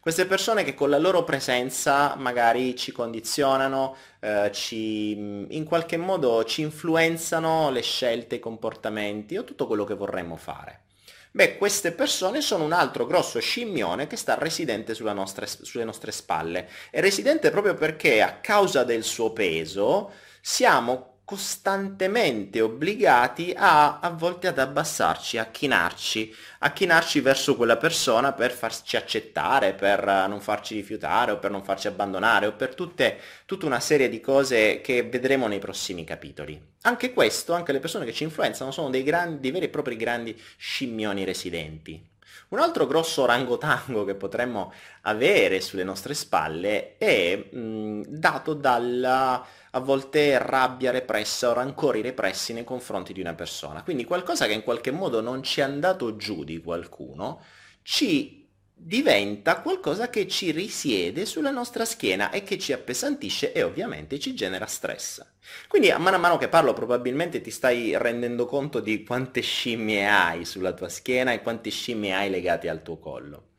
Queste 0.08 0.26
persone 0.26 0.64
che 0.64 0.74
con 0.74 0.90
la 0.90 1.00
loro 1.00 1.26
presenza 1.26 2.16
magari 2.16 2.78
ci 2.78 2.94
condizionano, 2.94 3.98
eh, 4.22 4.50
ci, 4.54 5.12
in 5.12 5.66
qualche 5.66 5.98
modo 5.98 6.46
ci 6.46 6.62
influenzano 6.62 7.70
le 7.72 7.82
scelte, 7.82 8.36
i 8.36 8.40
comportamenti 8.40 9.36
o 9.36 9.44
tutto 9.44 9.68
quello 9.68 9.84
che 9.84 9.96
vorremmo 9.96 10.38
fare. 10.38 10.84
Beh, 11.32 11.58
queste 11.58 11.92
persone 11.92 12.40
sono 12.40 12.64
un 12.64 12.72
altro 12.72 13.06
grosso 13.06 13.42
scimmione 13.42 14.08
che 14.08 14.16
sta 14.16 14.36
residente 14.36 14.96
nostra, 14.98 15.46
sulle 15.46 15.84
nostre 15.84 16.14
spalle. 16.14 16.70
È 16.90 17.02
residente 17.02 17.50
proprio 17.50 17.74
perché 17.74 18.22
a 18.22 18.36
causa 18.36 18.86
del 18.86 19.04
suo 19.04 19.34
peso 19.34 20.14
siamo 20.40 21.17
costantemente 21.28 22.62
obbligati 22.62 23.54
a, 23.54 24.00
a 24.00 24.10
volte 24.12 24.48
ad 24.48 24.60
abbassarci, 24.60 25.38
a 25.38 25.48
chinarci, 25.48 26.34
a 26.60 26.72
chinarci 26.72 27.20
verso 27.20 27.58
quella 27.58 27.76
persona 27.76 28.32
per 28.32 28.54
farci 28.54 28.96
accettare, 28.96 29.74
per 29.74 30.06
non 30.30 30.40
farci 30.40 30.74
rifiutare 30.76 31.34
o 31.34 31.38
per 31.38 31.52
non 31.52 31.66
farci 31.66 31.88
abbandonare 31.88 32.46
o 32.46 32.54
per 32.54 32.74
tutte, 32.76 33.20
tutta 33.46 33.66
una 33.66 33.82
serie 33.82 34.08
di 34.08 34.22
cose 34.22 34.80
che 34.80 35.04
vedremo 35.04 35.48
nei 35.48 35.60
prossimi 35.60 36.06
capitoli. 36.06 36.58
Anche 36.84 37.12
questo, 37.12 37.52
anche 37.52 37.74
le 37.74 37.82
persone 37.82 38.06
che 38.06 38.14
ci 38.14 38.24
influenzano 38.24 38.72
sono 38.72 38.90
dei, 38.90 39.04
grandi, 39.04 39.52
veri 39.52 39.66
e 39.66 39.70
propri 39.70 39.98
grandi 39.98 40.42
scimmioni 40.56 41.26
residenti. 41.26 42.02
Un 42.50 42.60
altro 42.60 42.88
grosso 42.88 43.24
orangotango 43.24 44.06
che 44.06 44.16
potremmo 44.16 44.72
avere 45.02 45.60
sulle 45.60 45.84
nostre 45.84 46.14
spalle 46.14 46.96
è 46.98 47.36
mh, 47.36 48.04
dato 48.08 48.54
dalla 48.54 49.46
a 49.78 49.80
volte 49.80 50.38
rabbia 50.40 50.92
repressa 50.92 51.50
o 51.50 51.54
rancori 51.54 52.02
repressi 52.02 52.52
nei 52.52 52.64
confronti 52.64 53.14
di 53.14 53.22
una 53.22 53.36
persona. 53.36 53.84
Quindi 53.84 54.06
qualcosa 54.06 54.48
che 54.48 54.54
in 54.54 54.64
qualche 54.64 54.92
modo 54.92 55.22
non 55.22 55.44
ci 55.44 55.60
è 55.60 55.64
andato 55.64 56.16
giù 56.16 56.44
di 56.44 56.60
qualcuno, 56.62 57.42
ci 57.84 58.46
diventa 58.80 59.62
qualcosa 59.62 60.10
che 60.10 60.28
ci 60.28 60.52
risiede 60.52 61.26
sulla 61.26 61.50
nostra 61.50 61.86
schiena 61.86 62.30
e 62.32 62.44
che 62.44 62.60
ci 62.60 62.74
appesantisce 62.74 63.52
e 63.52 63.64
ovviamente 63.64 64.20
ci 64.20 64.34
genera 64.34 64.66
stress. 64.66 65.26
Quindi 65.68 65.90
a 65.90 65.98
mano 65.98 66.18
a 66.18 66.20
mano 66.20 66.38
che 66.38 66.48
parlo 66.48 66.74
probabilmente 66.74 67.42
ti 67.42 67.50
stai 67.50 67.98
rendendo 67.98 68.46
conto 68.46 68.80
di 68.80 69.04
quante 69.04 69.42
scimmie 69.42 70.06
hai 70.08 70.46
sulla 70.46 70.74
tua 70.74 70.90
schiena 70.90 71.32
e 71.32 71.42
quante 71.42 71.70
scimmie 71.70 72.14
hai 72.14 72.30
legate 72.30 72.70
al 72.70 72.84
tuo 72.84 72.98
collo. 72.98 73.50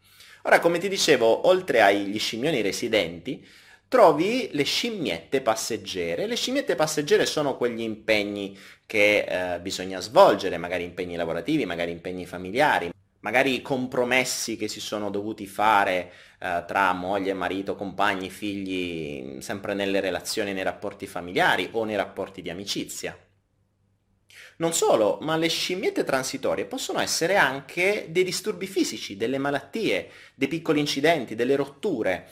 Ora, 0.42 0.60
come 0.60 0.78
ti 0.78 0.88
dicevo, 0.88 1.46
oltre 1.46 1.80
agli 1.82 2.18
scimmioni 2.18 2.60
residenti, 2.60 3.44
trovi 3.88 4.50
le 4.52 4.64
scimmiette 4.64 5.40
passeggere. 5.40 6.26
Le 6.26 6.36
scimmiette 6.36 6.74
passeggere 6.74 7.26
sono 7.26 7.56
quegli 7.56 7.80
impegni 7.80 8.56
che 8.86 9.54
eh, 9.54 9.60
bisogna 9.60 10.00
svolgere, 10.00 10.58
magari 10.58 10.84
impegni 10.84 11.16
lavorativi, 11.16 11.64
magari 11.64 11.90
impegni 11.90 12.26
familiari, 12.26 12.90
magari 13.20 13.60
compromessi 13.62 14.56
che 14.56 14.68
si 14.68 14.80
sono 14.80 15.10
dovuti 15.10 15.46
fare 15.46 16.12
eh, 16.38 16.64
tra 16.66 16.92
moglie, 16.92 17.32
marito, 17.32 17.74
compagni, 17.74 18.30
figli, 18.30 19.40
sempre 19.40 19.74
nelle 19.74 20.00
relazioni, 20.00 20.52
nei 20.52 20.62
rapporti 20.62 21.06
familiari 21.06 21.68
o 21.72 21.84
nei 21.84 21.96
rapporti 21.96 22.42
di 22.42 22.50
amicizia. 22.50 23.18
Non 24.58 24.72
solo, 24.72 25.18
ma 25.20 25.36
le 25.36 25.48
scimmiette 25.48 26.02
transitorie 26.02 26.64
possono 26.64 26.98
essere 26.98 27.36
anche 27.36 28.06
dei 28.08 28.24
disturbi 28.24 28.66
fisici, 28.66 29.16
delle 29.16 29.38
malattie, 29.38 30.10
dei 30.34 30.48
piccoli 30.48 30.80
incidenti, 30.80 31.36
delle 31.36 31.54
rotture, 31.54 32.28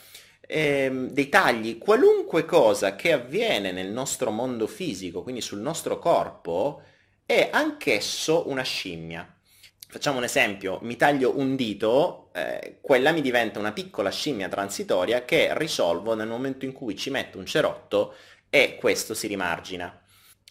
ehm, 0.46 1.10
dei 1.10 1.28
tagli, 1.28 1.78
qualunque 1.78 2.44
cosa 2.44 2.96
che 2.96 3.12
avviene 3.12 3.72
nel 3.72 3.90
nostro 3.90 4.30
mondo 4.30 4.66
fisico, 4.66 5.22
quindi 5.22 5.40
sul 5.40 5.60
nostro 5.60 5.98
corpo, 5.98 6.82
è 7.24 7.48
anch'esso 7.52 8.48
una 8.48 8.62
scimmia. 8.62 9.28
Facciamo 9.88 10.18
un 10.18 10.24
esempio, 10.24 10.78
mi 10.82 10.96
taglio 10.96 11.38
un 11.38 11.56
dito, 11.56 12.30
eh, 12.34 12.78
quella 12.80 13.12
mi 13.12 13.20
diventa 13.22 13.58
una 13.58 13.72
piccola 13.72 14.10
scimmia 14.10 14.48
transitoria 14.48 15.24
che 15.24 15.56
risolvo 15.56 16.14
nel 16.14 16.28
momento 16.28 16.64
in 16.64 16.72
cui 16.72 16.96
ci 16.96 17.10
metto 17.10 17.38
un 17.38 17.46
cerotto 17.46 18.14
e 18.50 18.76
questo 18.76 19.14
si 19.14 19.26
rimargina. 19.26 20.00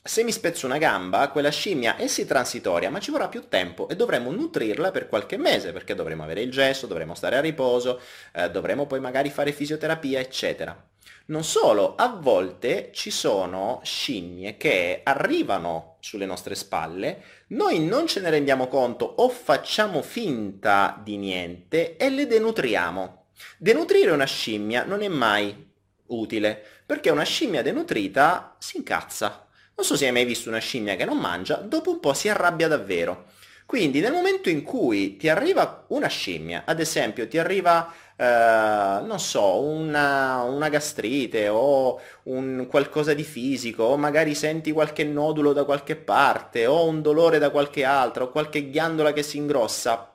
Se 0.07 0.23
mi 0.23 0.31
spezzo 0.31 0.67
una 0.67 0.77
gamba, 0.77 1.29
quella 1.29 1.49
scimmia 1.49 1.95
è 1.95 2.05
sì 2.05 2.27
transitoria, 2.27 2.91
ma 2.91 2.99
ci 2.99 3.09
vorrà 3.09 3.27
più 3.27 3.47
tempo 3.47 3.87
e 3.89 3.95
dovremo 3.95 4.29
nutrirla 4.29 4.91
per 4.91 5.09
qualche 5.09 5.35
mese, 5.35 5.71
perché 5.71 5.95
dovremo 5.95 6.21
avere 6.21 6.41
il 6.41 6.51
gesso, 6.51 6.85
dovremo 6.85 7.15
stare 7.15 7.37
a 7.37 7.41
riposo, 7.41 7.99
eh, 8.31 8.51
dovremo 8.51 8.85
poi 8.85 8.99
magari 8.99 9.31
fare 9.31 9.51
fisioterapia, 9.51 10.19
eccetera. 10.19 10.79
Non 11.25 11.43
solo, 11.43 11.95
a 11.95 12.09
volte 12.09 12.91
ci 12.93 13.09
sono 13.09 13.81
scimmie 13.83 14.57
che 14.57 15.01
arrivano 15.03 15.97
sulle 16.01 16.27
nostre 16.27 16.53
spalle, 16.53 17.23
noi 17.47 17.83
non 17.83 18.05
ce 18.05 18.19
ne 18.19 18.29
rendiamo 18.29 18.67
conto 18.67 19.05
o 19.05 19.27
facciamo 19.29 20.03
finta 20.03 21.01
di 21.03 21.17
niente 21.17 21.97
e 21.97 22.11
le 22.11 22.27
denutriamo. 22.27 23.25
Denutrire 23.57 24.11
una 24.11 24.25
scimmia 24.25 24.83
non 24.83 25.01
è 25.01 25.07
mai 25.07 25.73
utile, 26.07 26.63
perché 26.85 27.09
una 27.09 27.23
scimmia 27.23 27.63
denutrita 27.63 28.55
si 28.59 28.77
incazza, 28.77 29.44
non 29.75 29.85
so 29.85 29.97
se 29.97 30.05
hai 30.05 30.11
mai 30.11 30.25
visto 30.25 30.49
una 30.49 30.59
scimmia 30.59 30.95
che 30.95 31.05
non 31.05 31.17
mangia, 31.17 31.55
dopo 31.55 31.91
un 31.91 31.99
po' 31.99 32.13
si 32.13 32.29
arrabbia 32.29 32.67
davvero. 32.67 33.25
Quindi 33.65 33.99
nel 33.99 34.11
momento 34.11 34.49
in 34.49 34.63
cui 34.63 35.17
ti 35.17 35.27
arriva 35.27 35.85
una 35.87 36.07
scimmia, 36.07 36.63
ad 36.65 36.79
esempio 36.79 37.27
ti 37.27 37.39
arriva, 37.39 37.91
eh, 38.15 38.23
non 39.03 39.19
so, 39.19 39.59
una, 39.61 40.43
una, 40.43 40.69
gastrite 40.69 41.49
o 41.49 41.99
un 42.23 42.67
qualcosa 42.69 43.13
di 43.13 43.23
fisico, 43.23 43.83
o 43.83 43.97
magari 43.97 44.35
senti 44.35 44.71
qualche 44.71 45.03
nodulo 45.03 45.51
da 45.51 45.65
qualche 45.65 45.95
parte, 45.95 46.67
o 46.67 46.85
un 46.87 47.01
dolore 47.01 47.39
da 47.39 47.49
qualche 47.49 47.83
altra, 47.83 48.23
o 48.23 48.29
qualche 48.29 48.69
ghiandola 48.69 49.13
che 49.13 49.23
si 49.23 49.37
ingrossa, 49.37 50.14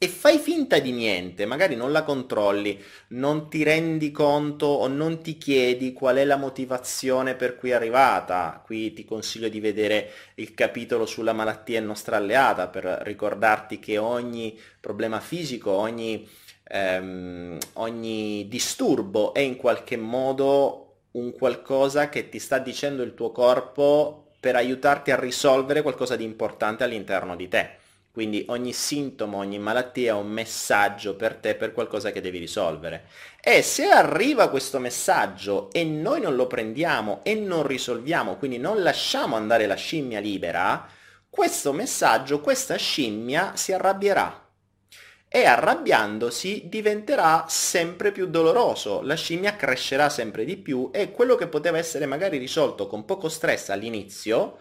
e 0.00 0.06
fai 0.06 0.38
finta 0.38 0.78
di 0.78 0.92
niente, 0.92 1.44
magari 1.44 1.74
non 1.74 1.90
la 1.90 2.04
controlli, 2.04 2.80
non 3.08 3.50
ti 3.50 3.64
rendi 3.64 4.12
conto 4.12 4.66
o 4.66 4.86
non 4.86 5.20
ti 5.20 5.36
chiedi 5.36 5.92
qual 5.92 6.18
è 6.18 6.24
la 6.24 6.36
motivazione 6.36 7.34
per 7.34 7.56
cui 7.56 7.70
è 7.70 7.74
arrivata. 7.74 8.62
Qui 8.64 8.92
ti 8.92 9.04
consiglio 9.04 9.48
di 9.48 9.58
vedere 9.58 10.10
il 10.36 10.54
capitolo 10.54 11.04
sulla 11.04 11.32
malattia 11.32 11.80
nostra 11.80 12.16
alleata 12.16 12.68
per 12.68 12.84
ricordarti 13.02 13.80
che 13.80 13.98
ogni 13.98 14.56
problema 14.80 15.18
fisico, 15.18 15.72
ogni, 15.72 16.28
ehm, 16.68 17.58
ogni 17.74 18.46
disturbo 18.48 19.34
è 19.34 19.40
in 19.40 19.56
qualche 19.56 19.96
modo 19.96 20.84
un 21.12 21.32
qualcosa 21.32 22.08
che 22.08 22.28
ti 22.28 22.38
sta 22.38 22.58
dicendo 22.58 23.02
il 23.02 23.14
tuo 23.14 23.32
corpo 23.32 24.30
per 24.38 24.54
aiutarti 24.54 25.10
a 25.10 25.18
risolvere 25.18 25.82
qualcosa 25.82 26.14
di 26.14 26.22
importante 26.22 26.84
all'interno 26.84 27.34
di 27.34 27.48
te. 27.48 27.86
Quindi 28.18 28.44
ogni 28.48 28.72
sintomo, 28.72 29.36
ogni 29.38 29.60
malattia 29.60 30.10
è 30.10 30.18
un 30.18 30.26
messaggio 30.26 31.14
per 31.14 31.36
te, 31.36 31.54
per 31.54 31.72
qualcosa 31.72 32.10
che 32.10 32.20
devi 32.20 32.38
risolvere. 32.38 33.04
E 33.40 33.62
se 33.62 33.84
arriva 33.84 34.48
questo 34.48 34.80
messaggio 34.80 35.70
e 35.70 35.84
noi 35.84 36.20
non 36.20 36.34
lo 36.34 36.48
prendiamo 36.48 37.20
e 37.22 37.36
non 37.36 37.64
risolviamo, 37.64 38.34
quindi 38.34 38.58
non 38.58 38.82
lasciamo 38.82 39.36
andare 39.36 39.66
la 39.66 39.76
scimmia 39.76 40.18
libera, 40.18 40.84
questo 41.30 41.72
messaggio, 41.72 42.40
questa 42.40 42.74
scimmia 42.74 43.52
si 43.54 43.72
arrabbierà. 43.72 44.48
E 45.28 45.44
arrabbiandosi 45.44 46.64
diventerà 46.64 47.44
sempre 47.48 48.10
più 48.10 48.26
doloroso, 48.26 49.00
la 49.00 49.14
scimmia 49.14 49.54
crescerà 49.54 50.08
sempre 50.08 50.44
di 50.44 50.56
più 50.56 50.90
e 50.92 51.12
quello 51.12 51.36
che 51.36 51.46
poteva 51.46 51.78
essere 51.78 52.04
magari 52.04 52.36
risolto 52.38 52.88
con 52.88 53.04
poco 53.04 53.28
stress 53.28 53.68
all'inizio, 53.68 54.58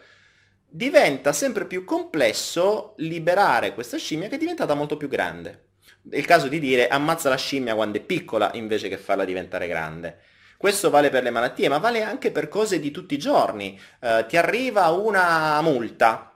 diventa 0.70 1.34
sempre 1.34 1.66
più 1.66 1.84
complesso 1.86 2.94
liberare 2.98 3.74
questa 3.74 3.98
scimmia 3.98 4.28
che 4.28 4.36
è 4.36 4.40
diventata 4.40 4.74
molto 4.74 4.98
più 4.98 5.08
grande. 5.08 5.70
È 6.10 6.18
il 6.18 6.26
caso 6.26 6.48
di 6.48 6.60
dire 6.60 6.88
ammazza 6.88 7.30
la 7.30 7.38
scimmia 7.38 7.76
quando 7.76 7.98
è 7.98 8.02
piccola 8.02 8.52
invece 8.54 8.90
che 8.90 8.98
farla 8.98 9.26
diventare 9.26 9.68
grande. 9.68 10.20
Questo 10.58 10.90
vale 10.90 11.10
per 11.10 11.24
le 11.24 11.30
malattie, 11.30 11.70
ma 11.70 11.78
vale 11.78 12.02
anche 12.02 12.32
per 12.32 12.48
cose 12.48 12.80
di 12.80 12.90
tutti 12.92 13.14
i 13.14 13.20
giorni. 13.20 13.80
Eh, 14.00 14.26
ti 14.28 14.38
arriva 14.38 14.90
una 14.90 15.62
multa, 15.62 16.36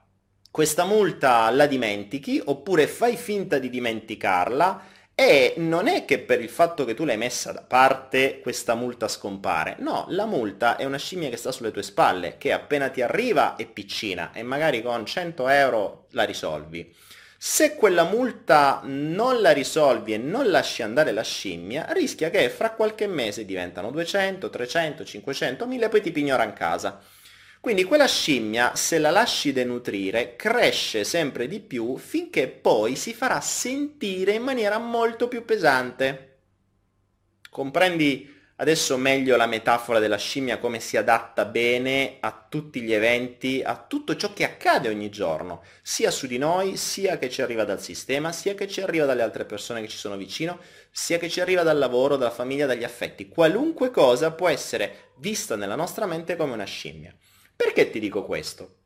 questa 0.52 0.86
multa 0.86 1.50
la 1.50 1.66
dimentichi 1.66 2.42
oppure 2.44 2.86
fai 2.86 3.18
finta 3.18 3.58
di 3.58 3.70
dimenticarla 3.70 4.84
e 5.22 5.54
non 5.58 5.88
è 5.88 6.04
che 6.04 6.18
per 6.18 6.42
il 6.42 6.50
fatto 6.50 6.84
che 6.84 6.96
tu 6.96 7.06
l'hai 7.06 7.16
messa 7.16 7.52
da 7.52 7.62
parte 7.62 8.40
questa 8.42 8.74
multa 8.74 9.08
scompare, 9.08 9.76
no, 9.78 10.06
la 10.10 10.26
multa 10.26 10.78
è 10.78 10.84
una 10.84 10.98
scimmia 10.98 11.30
che 11.30 11.38
sta 11.38 11.52
sulle 11.52 11.70
tue 11.70 11.84
spalle, 11.84 12.38
che 12.40 12.52
appena 12.52 12.90
ti 12.90 13.04
arriva 13.04 13.56
è 13.56 13.68
piccina 13.68 14.32
e 14.34 14.42
magari 14.42 14.82
con 14.82 15.06
100 15.06 15.48
euro 15.48 16.08
la 16.14 16.24
risolvi. 16.24 16.92
Se 17.38 17.76
quella 17.76 18.04
multa 18.04 18.82
non 18.84 19.42
la 19.42 19.52
risolvi 19.52 20.14
e 20.14 20.18
non 20.18 20.50
lasci 20.50 20.82
andare 20.82 21.12
la 21.12 21.22
scimmia, 21.22 21.86
rischia 21.92 22.32
che 22.32 22.50
fra 22.50 22.72
qualche 22.72 23.06
mese 23.06 23.46
diventano 23.46 23.92
200, 23.92 24.50
300, 24.50 25.06
500, 25.06 25.68
1000 25.68 25.86
e 25.86 25.90
poi 25.90 26.02
ti 26.02 26.12
pignora 26.12 26.44
in 26.44 26.54
casa. 26.54 27.00
Quindi 27.62 27.84
quella 27.84 28.08
scimmia, 28.08 28.76
se 28.76 28.98
la 28.98 29.12
lasci 29.12 29.54
denutrire, 29.54 30.36
cresce 30.36 31.04
sempre 31.04 31.48
di 31.48 31.60
più 31.60 31.96
finché 31.98 32.48
poi 32.48 32.96
si 32.96 33.14
farà 33.14 33.40
sentire 33.40 34.34
in 34.34 34.42
maniera 34.42 34.80
molto 34.80 35.28
più 35.28 35.46
pesante. 35.46 36.40
Comprendi 37.50 38.40
Adesso 38.62 38.96
meglio 38.96 39.38
la 39.38 39.48
metafora 39.48 39.98
della 39.98 40.18
scimmia 40.18 40.60
come 40.60 40.80
si 40.80 40.96
adatta 40.96 41.46
bene 41.46 42.18
a 42.20 42.46
tutti 42.48 42.82
gli 42.82 42.94
eventi, 42.94 43.64
a 43.66 43.76
tutto 43.76 44.16
ciò 44.16 44.34
che 44.34 44.44
accade 44.44 44.88
ogni 44.88 45.10
giorno, 45.10 45.64
sia 45.82 46.12
su 46.12 46.28
di 46.28 46.38
noi, 46.38 46.78
sia 46.78 47.18
che 47.18 47.28
ci 47.28 47.42
arriva 47.42 47.64
dal 47.64 47.82
sistema, 47.82 48.32
sia 48.32 48.54
che 48.54 48.68
ci 48.68 48.80
arriva 48.80 49.06
dalle 49.06 49.24
altre 49.24 49.46
persone 49.46 49.82
che 49.82 49.88
ci 49.88 49.98
sono 49.98 50.16
vicino, 50.16 50.60
sia 50.92 51.18
che 51.18 51.28
ci 51.28 51.42
arriva 51.42 51.64
dal 51.64 51.80
lavoro, 51.80 52.18
dalla 52.18 52.30
famiglia, 52.30 52.68
dagli 52.68 52.84
affetti. 52.84 53.28
Qualunque 53.30 53.90
cosa 53.90 54.30
può 54.30 54.48
essere 54.48 55.14
vista 55.18 55.56
nella 55.56 55.76
nostra 55.76 56.06
mente 56.06 56.36
come 56.36 56.54
una 56.54 56.64
scimmia. 56.64 57.12
Perché 57.64 57.92
ti 57.92 58.00
dico 58.00 58.26
questo? 58.26 58.78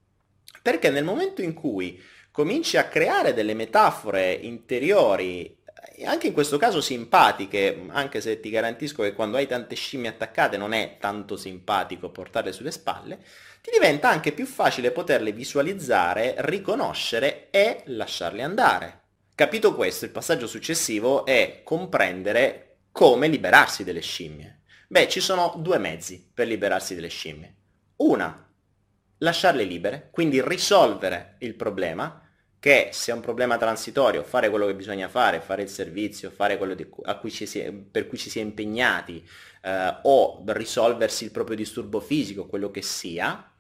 Perché 0.62 0.90
nel 0.90 1.06
momento 1.06 1.42
in 1.42 1.54
cui 1.54 2.04
cominci 2.30 2.76
a 2.76 2.90
creare 2.90 3.34
delle 3.34 3.54
metafore 3.54 4.34
interiori 4.34 5.64
anche 6.04 6.28
in 6.28 6.34
questo 6.34 6.58
caso 6.58 6.82
simpatiche, 6.82 7.86
anche 7.88 8.20
se 8.20 8.42
ti 8.42 8.50
garantisco 8.50 9.04
che 9.04 9.14
quando 9.14 9.38
hai 9.38 9.48
tante 9.48 9.76
scimmie 9.76 10.10
attaccate 10.10 10.58
non 10.58 10.74
è 10.74 10.98
tanto 11.00 11.38
simpatico 11.38 12.10
portarle 12.10 12.52
sulle 12.52 12.72
spalle, 12.72 13.20
ti 13.62 13.70
diventa 13.72 14.10
anche 14.10 14.34
più 14.34 14.46
facile 14.46 14.92
poterle 14.92 15.32
visualizzare, 15.32 16.36
riconoscere 16.40 17.48
e 17.52 17.84
lasciarle 17.86 18.44
andare. 18.44 19.02
Capito 19.36 19.74
questo, 19.74 20.04
il 20.04 20.12
passaggio 20.12 20.48
successivo 20.48 21.26
è 21.26 21.62
comprendere 21.64 22.80
come 22.92 23.30
liberarsi 23.30 23.86
delle 23.86 24.02
scimmie. 24.02 24.64
Beh, 24.90 25.08
ci 25.08 25.22
sono 25.22 25.54
due 25.60 25.78
mezzi 25.78 26.30
per 26.34 26.48
liberarsi 26.48 26.94
delle 26.94 27.08
scimmie. 27.08 27.56
Una, 27.98 28.45
lasciarle 29.20 29.64
libere, 29.64 30.10
quindi 30.12 30.42
risolvere 30.42 31.36
il 31.40 31.56
problema, 31.56 32.22
che 32.60 32.90
se 32.92 33.12
è 33.12 33.16
un 33.16 33.22
problema 33.22 33.58
transitorio, 33.58 34.24
fare 34.24 34.50
quello 34.50 34.66
che 34.66 34.76
bisogna 34.76 35.08
fare, 35.08 35.40
fare 35.40 35.62
il 35.62 35.70
servizio, 35.70 36.32
fare 36.32 36.58
quello 36.58 36.74
di, 36.74 36.88
cui 36.88 37.30
si 37.30 37.88
per 37.92 38.08
cui 38.08 38.18
ci 38.18 38.30
si 38.30 38.40
è 38.40 38.42
impegnati, 38.42 39.28
eh, 39.62 39.98
o 40.04 40.44
risolversi 40.48 41.26
il 41.26 41.32
proprio 41.32 41.56
disturbo 41.56 42.00
fisico, 42.00 42.48
quello 42.48 42.72
che 42.72 42.82
sia, 42.82 43.52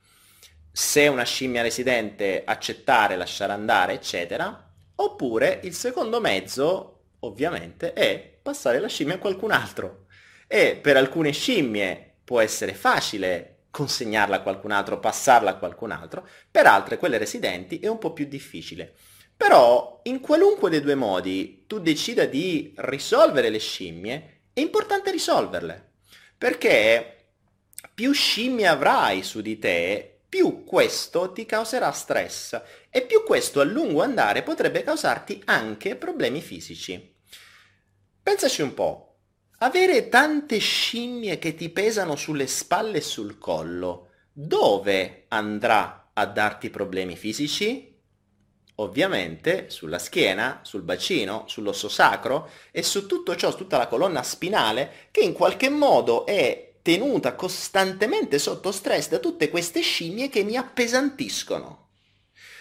se 0.72 1.04
è 1.04 1.08
una 1.08 1.24
scimmia 1.24 1.62
residente 1.62 2.44
accettare, 2.44 3.16
lasciare 3.16 3.54
andare, 3.54 3.94
eccetera, 3.94 4.72
oppure 4.96 5.62
il 5.64 5.74
secondo 5.74 6.20
mezzo, 6.20 7.04
ovviamente, 7.20 7.94
è 7.94 8.38
passare 8.42 8.80
la 8.80 8.88
scimmia 8.88 9.16
a 9.16 9.20
qualcun 9.20 9.52
altro. 9.52 10.06
E 10.48 10.78
per 10.82 10.98
alcune 10.98 11.32
scimmie 11.32 12.16
può 12.24 12.42
essere 12.42 12.74
facile 12.74 13.55
consegnarla 13.75 14.38
a 14.38 14.41
qualcun 14.41 14.72
altro, 14.72 15.01
passarla 15.01 15.50
a 15.50 15.58
qualcun 15.58 15.91
altro, 15.91 16.25
per 16.50 16.65
altre, 16.65 16.98
quelle 16.98 17.17
residenti, 17.17 17.79
è 17.79 17.88
un 17.88 17.98
po' 17.98 18.13
più 18.13 18.25
difficile. 18.25 18.94
Però, 19.36 20.00
in 20.03 20.22
qualunque 20.22 20.70
dei 20.70 20.79
due 20.79 20.96
modi 20.96 21.65
tu 21.67 21.79
decida 21.79 22.24
di 22.24 22.74
risolvere 22.77 23.50
le 23.50 23.58
scimmie, 23.58 24.44
è 24.53 24.62
importante 24.62 25.12
risolverle. 25.12 25.91
Perché 26.38 27.32
più 27.94 28.13
scimmie 28.13 28.65
avrai 28.65 29.24
su 29.24 29.41
di 29.41 29.60
te, 29.60 30.20
più 30.29 30.63
questo 30.63 31.34
ti 31.34 31.46
causerà 31.46 31.91
stress 31.91 32.58
e 32.89 33.01
più 33.01 33.24
questo 33.25 33.60
a 33.60 33.65
lungo 33.65 34.01
andare 34.01 34.41
potrebbe 34.41 34.84
causarti 34.84 35.41
anche 35.44 35.98
problemi 35.98 36.39
fisici. 36.39 37.13
Pensaci 38.24 38.62
un 38.62 38.74
po', 38.74 39.05
avere 39.60 40.10
tante 40.10 40.58
scimmie 40.58 41.40
che 41.40 41.56
ti 41.56 41.70
pesano 41.70 42.16
sulle 42.16 42.48
spalle 42.48 42.98
e 42.98 43.02
sul 43.02 43.38
collo, 43.38 44.10
dove 44.32 45.26
andrà 45.30 46.10
a 46.14 46.26
darti 46.26 46.70
problemi 46.70 47.16
fisici? 47.16 47.94
Ovviamente 48.78 49.70
sulla 49.70 50.00
schiena, 50.00 50.60
sul 50.64 50.82
bacino, 50.82 51.46
sull'osso 51.48 51.88
sacro 51.88 52.50
e 52.72 52.84
su 52.84 53.06
tutto 53.06 53.36
ciò, 53.38 53.50
su 53.50 53.58
tutta 53.58 53.78
la 53.78 53.88
colonna 53.88 54.22
spinale 54.22 55.08
che 55.12 55.22
in 55.22 55.32
qualche 55.32 55.70
modo 55.70 56.26
è 56.26 56.74
tenuta 56.82 57.36
costantemente 57.36 58.38
sotto 58.38 58.72
stress 58.72 59.10
da 59.10 59.20
tutte 59.20 59.50
queste 59.50 59.80
scimmie 59.80 60.28
che 60.28 60.44
mi 60.44 60.58
appesantiscono. 60.58 61.84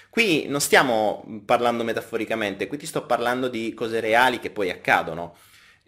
Qui 0.08 0.46
non 0.46 0.60
stiamo 0.60 1.42
parlando 1.44 1.82
metaforicamente, 1.82 2.68
qui 2.68 2.78
ti 2.78 2.86
sto 2.86 3.04
parlando 3.04 3.48
di 3.48 3.74
cose 3.74 3.98
reali 3.98 4.38
che 4.38 4.50
poi 4.50 4.70
accadono 4.70 5.36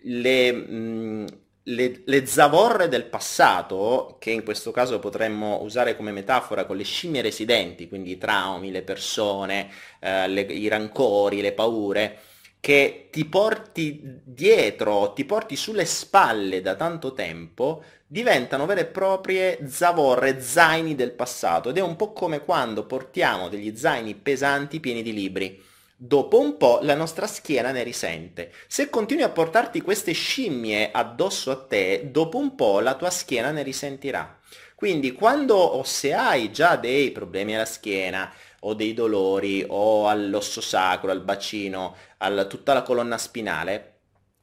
le, 0.03 0.53
mh, 0.53 1.27
le, 1.65 2.03
le, 2.05 2.27
zavorre 2.27 2.89
del 2.89 3.07
passato, 3.07 4.17
che 4.21 4.31
in 4.31 4.45
questo 4.45 4.71
caso 4.71 4.99
potremmo 4.99 5.63
usare 5.63 5.97
come 5.97 6.13
metafora 6.13 6.65
con 6.65 6.77
le 6.77 6.85
scimmie 6.85 7.23
residenti, 7.23 7.89
quindi 7.89 8.13
i 8.13 8.19
traumi, 8.19 8.71
le 8.71 8.83
persone, 8.83 9.71
eh, 10.01 10.29
le, 10.29 10.43
i 10.43 10.69
rancori, 10.69 11.41
le 11.41 11.53
paure, 11.53 12.19
che 12.61 13.09
ti 13.11 13.25
porti 13.27 14.01
dietro, 14.25 15.13
ti 15.13 15.25
porti 15.25 15.57
sulle 15.57 15.85
spalle 15.85 16.61
da 16.61 16.75
tanto 16.75 17.13
tempo, 17.13 17.83
diventano 18.07 18.67
vere 18.67 18.83
e 18.83 18.87
proprie 18.87 19.59
zavorre, 19.69 20.41
zaini 20.41 20.95
del 20.95 21.13
passato. 21.13 21.71
Ed 21.71 21.79
è 21.79 21.81
un 21.83 21.97
po' 21.97 22.13
come 22.13 22.45
quando 22.45 22.85
portiamo 22.87 23.49
degli 23.49 23.77
zaini 23.77 24.15
pesanti 24.15 24.81
pieni 24.81 25.03
di 25.03 25.13
libri 25.13 25.63
Dopo 25.99 26.39
un 26.39 26.59
po' 26.59 26.81
la 26.83 26.95
nostra 26.95 27.27
schiena 27.27 27.71
ne 27.71 27.83
risente. 27.83 28.53
Se 28.67 28.91
continui 28.91 29.23
a 29.23 29.31
portarti 29.31 29.81
queste 29.81 30.13
scimmie 30.13 30.91
addosso 30.93 31.51
a 31.51 31.57
te, 31.57 32.11
dopo 32.11 32.37
un 32.37 32.55
po' 32.55 32.81
la 32.81 32.97
tua 32.97 33.09
schiena 33.09 33.51
ne 33.51 33.63
risentirà. 33.63 34.39
Quindi 34.75 35.13
quando 35.13 35.57
o 35.57 35.83
se 35.85 36.13
hai 36.13 36.53
già 36.53 36.77
dei 36.77 37.13
problemi 37.13 37.55
alla 37.55 37.65
schiena 37.65 38.31
o 38.61 38.75
dei 38.75 38.93
dolori 38.93 39.65
o 39.67 40.07
all'osso 40.07 40.61
sacro, 40.61 41.11
al 41.11 41.23
bacino, 41.23 41.97
a 42.19 42.45
tutta 42.45 42.75
la 42.75 42.83
colonna 42.83 43.17
spinale, 43.17 43.96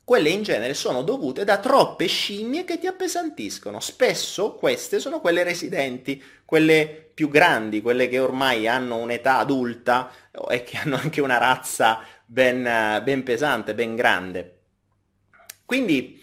quelle 0.05 0.29
in 0.29 0.43
genere 0.43 0.73
sono 0.73 1.01
dovute 1.01 1.45
da 1.45 1.59
troppe 1.59 2.07
scimmie 2.07 2.65
che 2.65 2.77
ti 2.77 2.87
appesantiscono. 2.87 3.79
Spesso 3.79 4.55
queste 4.55 4.99
sono 4.99 5.21
quelle 5.21 5.43
residenti, 5.43 6.21
quelle 6.43 7.11
più 7.13 7.29
grandi, 7.29 7.81
quelle 7.81 8.09
che 8.09 8.19
ormai 8.19 8.67
hanno 8.67 8.97
un'età 8.97 9.37
adulta 9.37 10.11
e 10.49 10.63
che 10.63 10.77
hanno 10.77 10.97
anche 10.97 11.21
una 11.21 11.37
razza 11.37 12.01
ben, 12.25 13.01
ben 13.03 13.23
pesante, 13.23 13.73
ben 13.73 13.95
grande. 13.95 14.57
Quindi, 15.65 16.21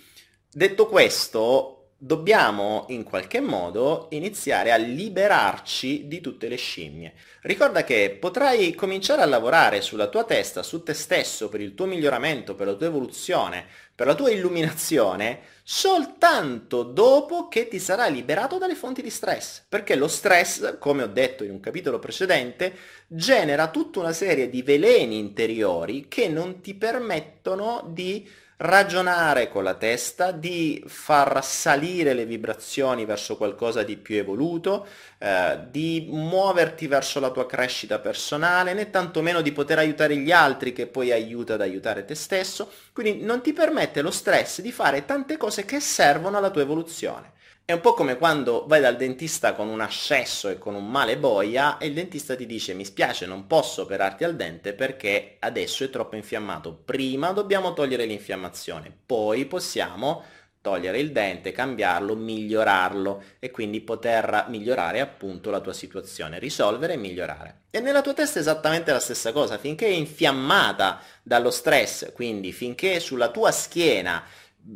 detto 0.50 0.86
questo, 0.86 1.79
dobbiamo 2.02 2.86
in 2.88 3.02
qualche 3.02 3.40
modo 3.40 4.06
iniziare 4.12 4.72
a 4.72 4.76
liberarci 4.76 6.08
di 6.08 6.22
tutte 6.22 6.48
le 6.48 6.56
scimmie. 6.56 7.12
Ricorda 7.42 7.84
che 7.84 8.16
potrai 8.18 8.74
cominciare 8.74 9.20
a 9.20 9.26
lavorare 9.26 9.82
sulla 9.82 10.08
tua 10.08 10.24
testa, 10.24 10.62
su 10.62 10.82
te 10.82 10.94
stesso, 10.94 11.50
per 11.50 11.60
il 11.60 11.74
tuo 11.74 11.84
miglioramento, 11.84 12.54
per 12.54 12.68
la 12.68 12.74
tua 12.74 12.86
evoluzione, 12.86 13.66
per 13.94 14.06
la 14.06 14.14
tua 14.14 14.30
illuminazione, 14.30 15.40
soltanto 15.62 16.84
dopo 16.84 17.48
che 17.48 17.68
ti 17.68 17.78
sarai 17.78 18.14
liberato 18.14 18.56
dalle 18.56 18.76
fonti 18.76 19.02
di 19.02 19.10
stress. 19.10 19.62
Perché 19.68 19.94
lo 19.94 20.08
stress, 20.08 20.78
come 20.78 21.02
ho 21.02 21.06
detto 21.06 21.44
in 21.44 21.50
un 21.50 21.60
capitolo 21.60 21.98
precedente, 21.98 22.74
genera 23.08 23.68
tutta 23.68 23.98
una 24.00 24.14
serie 24.14 24.48
di 24.48 24.62
veleni 24.62 25.18
interiori 25.18 26.08
che 26.08 26.28
non 26.28 26.62
ti 26.62 26.72
permettono 26.72 27.86
di 27.92 28.26
ragionare 28.60 29.48
con 29.48 29.64
la 29.64 29.74
testa, 29.74 30.32
di 30.32 30.82
far 30.86 31.42
salire 31.44 32.12
le 32.12 32.26
vibrazioni 32.26 33.06
verso 33.06 33.36
qualcosa 33.36 33.82
di 33.82 33.96
più 33.96 34.16
evoluto, 34.16 34.86
eh, 35.18 35.60
di 35.70 36.08
muoverti 36.10 36.86
verso 36.86 37.20
la 37.20 37.30
tua 37.30 37.46
crescita 37.46 38.00
personale, 38.00 38.74
né 38.74 38.90
tantomeno 38.90 39.40
di 39.40 39.52
poter 39.52 39.78
aiutare 39.78 40.16
gli 40.16 40.30
altri 40.30 40.72
che 40.72 40.86
poi 40.86 41.10
aiuta 41.10 41.54
ad 41.54 41.62
aiutare 41.62 42.04
te 42.04 42.14
stesso. 42.14 42.70
Quindi 42.92 43.24
non 43.24 43.40
ti 43.40 43.52
permette 43.54 44.02
lo 44.02 44.10
stress 44.10 44.60
di 44.60 44.72
fare 44.72 45.06
tante 45.06 45.38
cose 45.38 45.64
che 45.64 45.80
servono 45.80 46.36
alla 46.36 46.50
tua 46.50 46.62
evoluzione. 46.62 47.32
È 47.70 47.74
un 47.74 47.80
po' 47.80 47.94
come 47.94 48.16
quando 48.16 48.64
vai 48.66 48.80
dal 48.80 48.96
dentista 48.96 49.52
con 49.52 49.68
un 49.68 49.80
ascesso 49.80 50.48
e 50.48 50.58
con 50.58 50.74
un 50.74 50.90
male 50.90 51.16
boia 51.16 51.78
e 51.78 51.86
il 51.86 51.92
dentista 51.92 52.34
ti 52.34 52.44
dice 52.44 52.74
mi 52.74 52.84
spiace 52.84 53.26
non 53.26 53.46
posso 53.46 53.82
operarti 53.82 54.24
al 54.24 54.34
dente 54.34 54.72
perché 54.72 55.36
adesso 55.38 55.84
è 55.84 55.88
troppo 55.88 56.16
infiammato. 56.16 56.74
Prima 56.74 57.30
dobbiamo 57.30 57.72
togliere 57.72 58.06
l'infiammazione, 58.06 58.92
poi 59.06 59.44
possiamo 59.44 60.24
togliere 60.60 60.98
il 60.98 61.12
dente, 61.12 61.52
cambiarlo, 61.52 62.16
migliorarlo 62.16 63.22
e 63.38 63.52
quindi 63.52 63.80
poter 63.82 64.46
migliorare 64.48 64.98
appunto 64.98 65.50
la 65.50 65.60
tua 65.60 65.72
situazione, 65.72 66.40
risolvere 66.40 66.94
e 66.94 66.96
migliorare. 66.96 67.60
E 67.70 67.78
nella 67.78 68.02
tua 68.02 68.14
testa 68.14 68.38
è 68.38 68.42
esattamente 68.42 68.90
la 68.90 68.98
stessa 68.98 69.30
cosa, 69.30 69.58
finché 69.58 69.86
è 69.86 69.90
infiammata 69.90 71.00
dallo 71.22 71.52
stress, 71.52 72.12
quindi 72.14 72.50
finché 72.50 72.98
sulla 72.98 73.30
tua 73.30 73.52
schiena 73.52 74.24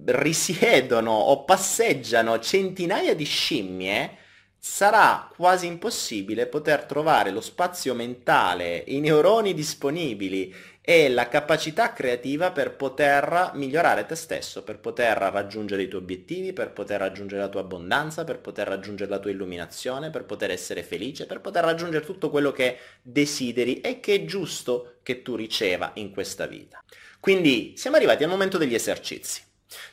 risiedono 0.07 1.13
o 1.13 1.45
passeggiano 1.45 2.39
centinaia 2.41 3.15
di 3.15 3.25
scimmie, 3.25 4.19
sarà 4.67 5.31
quasi 5.37 5.67
impossibile 5.67 6.47
poter 6.47 6.85
trovare 6.85 7.31
lo 7.31 7.43
spazio 7.43 7.93
mentale, 7.93 8.83
i 8.87 8.99
neuroni 8.99 9.53
disponibili 9.53 10.55
e 10.81 11.11
la 11.11 11.29
capacità 11.29 11.93
creativa 11.93 12.51
per 12.51 12.75
poter 12.75 13.51
migliorare 13.55 14.07
te 14.07 14.15
stesso, 14.15 14.63
per 14.63 14.79
poter 14.79 15.19
raggiungere 15.19 15.83
i 15.83 15.89
tuoi 15.89 16.01
obiettivi, 16.01 16.55
per 16.55 16.73
poter 16.73 17.01
raggiungere 17.01 17.43
la 17.43 17.49
tua 17.49 17.61
abbondanza, 17.61 18.25
per 18.25 18.39
poter 18.41 18.67
raggiungere 18.67 19.11
la 19.11 19.19
tua 19.19 19.31
illuminazione, 19.31 20.09
per 20.09 20.25
poter 20.25 20.51
essere 20.51 20.83
felice, 20.83 21.27
per 21.27 21.43
poter 21.43 21.63
raggiungere 21.65 22.05
tutto 22.05 22.31
quello 22.31 22.51
che 22.51 22.79
desideri 23.03 23.83
e 23.83 24.01
che 24.01 24.15
è 24.15 24.25
giusto 24.25 24.97
che 25.03 25.21
tu 25.21 25.37
riceva 25.37 25.93
in 25.97 26.11
questa 26.11 26.47
vita. 26.47 26.83
Quindi 27.21 27.75
siamo 27.77 27.97
arrivati 27.97 28.25
al 28.25 28.31
momento 28.31 28.57
degli 28.57 28.75
esercizi. 28.75 29.43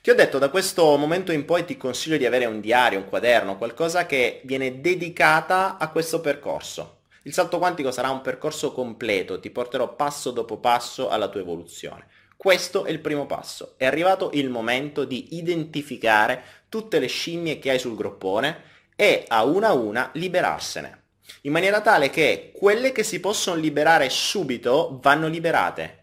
Ti 0.02 0.10
ho 0.10 0.16
detto 0.16 0.38
da 0.38 0.50
questo 0.50 0.98
momento 0.98 1.32
in 1.32 1.46
poi 1.46 1.66
ti 1.66 1.78
consiglio 1.78 2.18
di 2.18 2.26
avere 2.26 2.46
un 2.46 2.60
diario, 2.60 3.00
un 3.00 3.10
quaderno, 3.10 3.58
qualcosa 3.58 4.06
che 4.06 4.42
viene 4.46 4.82
dedicata 4.82 5.78
a 5.78 5.90
questo 5.90 6.22
percorso. 6.22 7.00
Il 7.24 7.34
salto 7.34 7.60
quantico 7.60 7.92
sarà 7.92 8.10
un 8.10 8.22
percorso 8.22 8.72
completo, 8.72 9.40
ti 9.40 9.52
porterò 9.52 9.96
passo 9.96 10.32
dopo 10.32 10.58
passo 10.58 11.10
alla 11.10 11.28
tua 11.28 11.42
evoluzione. 11.42 12.08
Questo 12.36 12.86
è 12.86 12.90
il 12.90 13.00
primo 13.00 13.28
passo. 13.28 13.76
È 13.78 13.86
arrivato 13.86 14.32
il 14.34 14.50
momento 14.50 15.04
di 15.04 15.36
identificare 15.36 16.44
tutte 16.70 16.98
le 16.98 17.06
scimmie 17.06 17.60
che 17.60 17.70
hai 17.70 17.78
sul 17.78 17.96
groppone 17.96 18.64
e 18.96 19.26
a 19.28 19.44
una 19.44 19.68
a 19.68 19.74
una 19.74 20.10
liberarsene. 20.14 21.02
In 21.42 21.52
maniera 21.52 21.82
tale 21.82 22.10
che 22.10 22.52
quelle 22.56 22.92
che 22.92 23.04
si 23.04 23.20
possono 23.20 23.60
liberare 23.60 24.10
subito 24.10 24.98
vanno 25.02 25.28
liberate. 25.28 26.01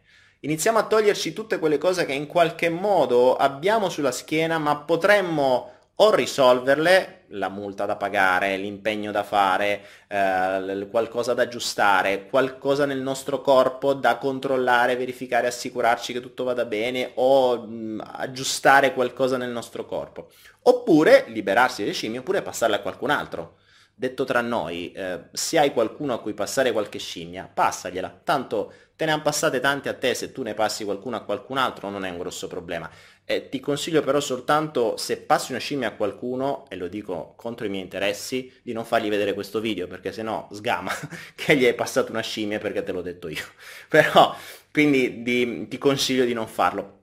Iniziamo 0.49 0.79
a 0.79 0.87
toglierci 0.87 1.35
tutte 1.35 1.59
quelle 1.59 1.77
cose 1.77 2.07
che 2.07 2.15
in 2.15 2.27
qualche 2.27 2.71
modo 2.71 3.37
abbiamo 3.37 3.91
sulla 3.91 4.11
schiena 4.11 4.57
ma 4.57 4.79
potremmo 4.79 5.73
o 5.97 6.15
risolverle, 6.15 7.25
la 7.33 7.51
multa 7.51 7.85
da 7.85 7.97
pagare, 7.97 8.57
l'impegno 8.57 9.11
da 9.11 9.25
fare, 9.25 9.83
eh, 10.09 10.89
qualcosa 10.91 11.35
da 11.35 11.43
aggiustare, 11.43 12.29
qualcosa 12.31 12.87
nel 12.87 13.03
nostro 13.03 13.43
corpo 13.43 13.93
da 13.93 14.17
controllare, 14.17 14.97
verificare, 14.97 15.49
assicurarci 15.49 16.15
che 16.15 16.23
tutto 16.23 16.45
vada 16.45 16.65
bene 16.65 17.11
o 17.17 17.67
mh, 17.67 18.03
aggiustare 18.11 18.95
qualcosa 18.95 19.37
nel 19.37 19.51
nostro 19.51 19.85
corpo. 19.85 20.31
Oppure 20.63 21.27
liberarsi 21.27 21.83
delle 21.83 21.93
scimmie 21.93 22.21
oppure 22.21 22.41
passarle 22.41 22.77
a 22.77 22.81
qualcun 22.81 23.11
altro. 23.11 23.57
Detto 23.95 24.23
tra 24.23 24.41
noi, 24.41 24.93
eh, 24.93 25.25
se 25.33 25.59
hai 25.59 25.73
qualcuno 25.73 26.15
a 26.15 26.21
cui 26.21 26.33
passare 26.33 26.71
qualche 26.71 27.01
scimmia, 27.01 27.51
passagliela. 27.53 28.21
Tanto 28.23 28.73
te 28.99 29.05
ne 29.05 29.13
hanno 29.13 29.23
passate 29.23 29.61
tante 29.61 29.89
a 29.89 29.95
te, 29.95 30.13
se 30.13 30.33
tu 30.33 30.43
ne 30.43 30.55
passi 30.55 30.83
qualcuno 30.83 31.15
a 31.15 31.21
qualcun 31.21 31.57
altro 31.57 31.89
non 31.89 32.05
è 32.05 32.11
un 32.11 32.19
grosso 32.19 32.49
problema. 32.49 32.91
Eh, 33.25 33.49
ti 33.49 33.61
consiglio 33.61 34.03
però 34.03 34.19
soltanto 34.19 34.97
se 34.97 35.19
passi 35.19 35.53
una 35.53 35.61
scimmia 35.61 35.87
a 35.87 35.93
qualcuno, 35.93 36.67
e 36.69 36.75
lo 36.75 36.89
dico 36.89 37.35
contro 37.37 37.65
i 37.65 37.69
miei 37.69 37.85
interessi, 37.85 38.53
di 38.61 38.73
non 38.73 38.85
fargli 38.85 39.09
vedere 39.09 39.35
questo 39.35 39.61
video, 39.61 39.87
perché 39.87 40.11
sennò 40.11 40.49
sgama 40.51 40.91
che 41.37 41.57
gli 41.57 41.65
hai 41.65 41.75
passato 41.75 42.11
una 42.11 42.23
scimmia 42.23 42.59
perché 42.59 42.83
te 42.83 42.91
l'ho 42.91 43.01
detto 43.01 43.29
io. 43.29 43.45
Però, 43.87 44.35
quindi 44.73 45.23
di, 45.23 45.69
ti 45.69 45.79
consiglio 45.79 46.25
di 46.25 46.33
non 46.33 46.49
farlo. 46.49 47.03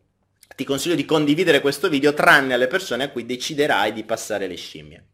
Ti 0.53 0.65
consiglio 0.65 0.95
di 0.95 1.05
condividere 1.05 1.61
questo 1.61 1.87
video 1.87 2.13
tranne 2.13 2.55
alle 2.55 2.67
persone 2.67 3.05
a 3.05 3.09
cui 3.09 3.25
deciderai 3.25 3.93
di 3.93 4.03
passare 4.03 4.47
le 4.47 4.55
scimmie. 4.55 5.05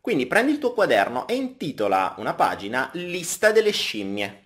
Quindi 0.00 0.26
prendi 0.26 0.52
il 0.52 0.58
tuo 0.60 0.74
quaderno 0.74 1.26
e 1.26 1.34
intitola 1.34 2.14
una 2.18 2.34
pagina 2.34 2.88
Lista 2.92 3.50
delle 3.50 3.72
scimmie. 3.72 4.44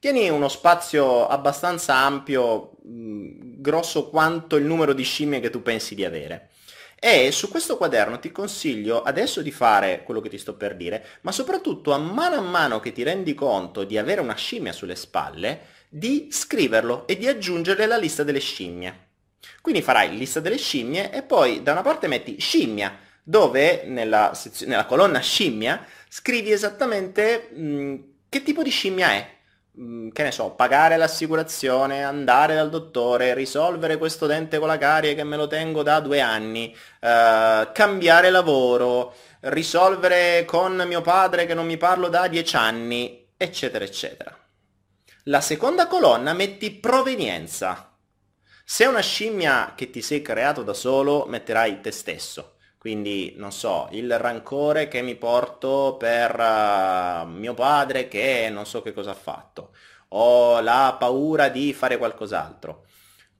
Tieni 0.00 0.30
uno 0.30 0.48
spazio 0.48 1.26
abbastanza 1.26 1.94
ampio, 1.94 2.70
mh, 2.84 3.60
grosso 3.60 4.08
quanto 4.08 4.56
il 4.56 4.64
numero 4.64 4.94
di 4.94 5.02
scimmie 5.02 5.40
che 5.40 5.50
tu 5.50 5.60
pensi 5.60 5.94
di 5.94 6.06
avere. 6.06 6.48
E 6.98 7.30
su 7.32 7.50
questo 7.50 7.76
quaderno 7.76 8.18
ti 8.18 8.32
consiglio 8.32 9.02
adesso 9.02 9.42
di 9.42 9.52
fare 9.52 10.02
quello 10.02 10.20
che 10.22 10.30
ti 10.30 10.38
sto 10.38 10.54
per 10.54 10.74
dire, 10.74 11.04
ma 11.20 11.32
soprattutto 11.32 11.92
a 11.92 11.98
mano 11.98 12.36
a 12.36 12.40
mano 12.40 12.80
che 12.80 12.92
ti 12.92 13.02
rendi 13.02 13.34
conto 13.34 13.84
di 13.84 13.98
avere 13.98 14.22
una 14.22 14.34
scimmia 14.36 14.72
sulle 14.72 14.96
spalle, 14.96 15.66
di 15.90 16.28
scriverlo 16.30 17.06
e 17.06 17.18
di 17.18 17.26
aggiungerle 17.28 17.84
alla 17.84 17.98
lista 17.98 18.22
delle 18.22 18.40
scimmie. 18.40 19.08
Quindi 19.60 19.82
farai 19.82 20.16
lista 20.16 20.40
delle 20.40 20.56
scimmie 20.56 21.12
e 21.12 21.22
poi 21.22 21.62
da 21.62 21.72
una 21.72 21.82
parte 21.82 22.06
metti 22.06 22.40
scimmia, 22.40 22.98
dove 23.22 23.82
nella, 23.84 24.32
sezio- 24.32 24.66
nella 24.66 24.86
colonna 24.86 25.20
scimmia 25.20 25.84
scrivi 26.08 26.52
esattamente 26.52 27.50
mh, 27.52 27.94
che 28.30 28.42
tipo 28.42 28.62
di 28.62 28.70
scimmia 28.70 29.10
è 29.10 29.38
Mm, 29.38 29.39
che 29.72 30.22
ne 30.22 30.32
so, 30.32 30.50
pagare 30.50 30.96
l'assicurazione, 30.96 32.02
andare 32.02 32.54
dal 32.54 32.70
dottore, 32.70 33.34
risolvere 33.34 33.98
questo 33.98 34.26
dente 34.26 34.58
con 34.58 34.68
la 34.68 34.78
carie 34.78 35.14
che 35.14 35.24
me 35.24 35.36
lo 35.36 35.46
tengo 35.46 35.82
da 35.82 36.00
due 36.00 36.20
anni, 36.20 36.74
eh, 37.00 37.70
cambiare 37.72 38.30
lavoro, 38.30 39.14
risolvere 39.40 40.44
con 40.44 40.82
mio 40.86 41.00
padre 41.00 41.46
che 41.46 41.54
non 41.54 41.66
mi 41.66 41.76
parlo 41.76 42.08
da 42.08 42.28
dieci 42.28 42.56
anni, 42.56 43.28
eccetera, 43.36 43.84
eccetera. 43.84 44.36
La 45.24 45.40
seconda 45.40 45.86
colonna 45.86 46.32
metti 46.32 46.72
provenienza. 46.72 47.96
Se 48.64 48.84
è 48.84 48.88
una 48.88 49.00
scimmia 49.00 49.74
che 49.76 49.90
ti 49.90 50.02
sei 50.02 50.22
creato 50.22 50.62
da 50.62 50.74
solo, 50.74 51.26
metterai 51.26 51.80
te 51.80 51.90
stesso. 51.90 52.56
Quindi, 52.80 53.34
non 53.36 53.52
so, 53.52 53.88
il 53.90 54.18
rancore 54.18 54.88
che 54.88 55.02
mi 55.02 55.14
porto 55.14 55.96
per 55.98 56.34
uh, 56.34 57.26
mio 57.28 57.52
padre 57.52 58.08
che 58.08 58.48
non 58.50 58.64
so 58.64 58.80
che 58.80 58.94
cosa 58.94 59.10
ha 59.10 59.14
fatto, 59.14 59.74
o 60.08 60.60
la 60.60 60.96
paura 60.98 61.50
di 61.50 61.74
fare 61.74 61.98
qualcos'altro. 61.98 62.86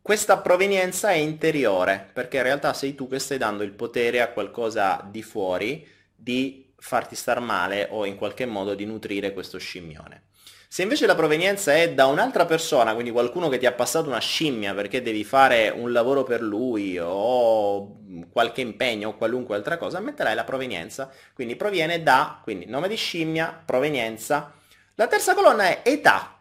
Questa 0.03 0.37
provenienza 0.41 1.09
è 1.13 1.15
interiore, 1.15 2.11
perché 2.13 2.37
in 2.37 2.43
realtà 2.43 2.75
sei 2.75 2.95
tu 2.95 3.09
che 3.09 3.19
stai 3.19 3.39
dando 3.39 3.63
il 3.63 3.73
potere 3.73 4.21
a 4.21 4.29
qualcosa 4.31 5.03
di 5.11 5.23
fuori 5.23 5.89
di 6.15 6.75
farti 6.77 7.15
star 7.15 7.41
male 7.41 7.89
o 7.91 8.05
in 8.05 8.17
qualche 8.17 8.45
modo 8.45 8.75
di 8.75 8.85
nutrire 8.85 9.33
questo 9.33 9.57
scimmione. 9.57 10.25
Se 10.73 10.83
invece 10.83 11.07
la 11.07 11.17
provenienza 11.17 11.75
è 11.75 11.93
da 11.95 12.07
un'altra 12.07 12.47
persona, 12.47 12.95
quindi 12.95 13.11
qualcuno 13.11 13.49
che 13.49 13.59
ti 13.59 13.67
ha 13.67 13.73
passato 13.73 14.07
una 14.07 14.21
scimmia 14.21 14.73
perché 14.73 15.03
devi 15.03 15.25
fare 15.25 15.69
un 15.69 15.91
lavoro 15.91 16.23
per 16.23 16.41
lui 16.43 16.97
o 16.97 17.99
qualche 18.31 18.61
impegno 18.61 19.09
o 19.09 19.17
qualunque 19.17 19.57
altra 19.57 19.77
cosa, 19.79 19.99
metterai 19.99 20.37
la 20.37 20.45
provenienza. 20.45 21.11
Quindi 21.35 21.57
proviene 21.57 22.05
da, 22.05 22.39
quindi 22.41 22.67
nome 22.67 22.87
di 22.87 22.95
scimmia, 22.95 23.61
provenienza. 23.65 24.53
La 24.95 25.09
terza 25.09 25.35
colonna 25.35 25.65
è 25.65 25.81
età. 25.83 26.41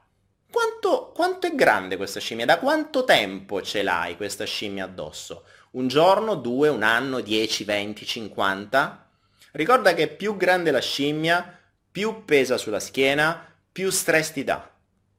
Quanto, 0.51 1.11
quanto 1.11 1.47
è 1.47 1.55
grande 1.55 1.97
questa 1.97 2.19
scimmia? 2.19 2.45
Da 2.45 2.59
quanto 2.59 3.05
tempo 3.05 3.63
ce 3.63 3.81
l'hai 3.81 4.15
questa 4.15 4.45
scimmia 4.45 4.83
addosso? 4.83 5.45
Un 5.71 5.87
giorno, 5.87 6.35
due, 6.35 6.69
un 6.69 6.83
anno, 6.83 7.19
10, 7.21 7.63
20, 7.63 8.05
50? 8.05 9.07
Ricorda 9.53 9.95
che 9.95 10.07
più 10.07 10.37
grande 10.37 10.69
la 10.69 10.81
scimmia, 10.81 11.59
più 11.91 12.25
pesa 12.25 12.57
sulla 12.57 12.79
schiena, 12.79 13.48
più 13.79 13.91
stress 13.91 14.33
ti 14.33 14.43
dà. 14.43 14.69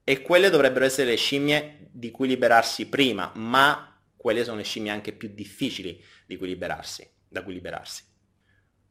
E 0.05 0.21
quelle 0.21 0.51
dovrebbero 0.51 0.85
essere 0.85 1.09
le 1.09 1.17
scimmie 1.17 1.89
di 1.91 2.11
cui 2.11 2.29
liberarsi 2.29 2.89
prima, 2.89 3.33
ma 3.37 3.99
quelle 4.15 4.45
sono 4.45 4.59
le 4.59 4.65
scimmie 4.65 4.91
anche 4.91 5.13
più 5.13 5.31
difficili 5.33 5.99
di 6.27 6.37
cui 6.37 6.49
liberarsi, 6.49 7.09
da 7.27 7.43
cui 7.43 7.55
liberarsi. 7.55 8.03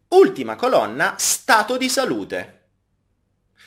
Ultima 0.08 0.56
colonna, 0.56 1.14
stato 1.20 1.78
di 1.78 1.88
salute. 1.88 2.70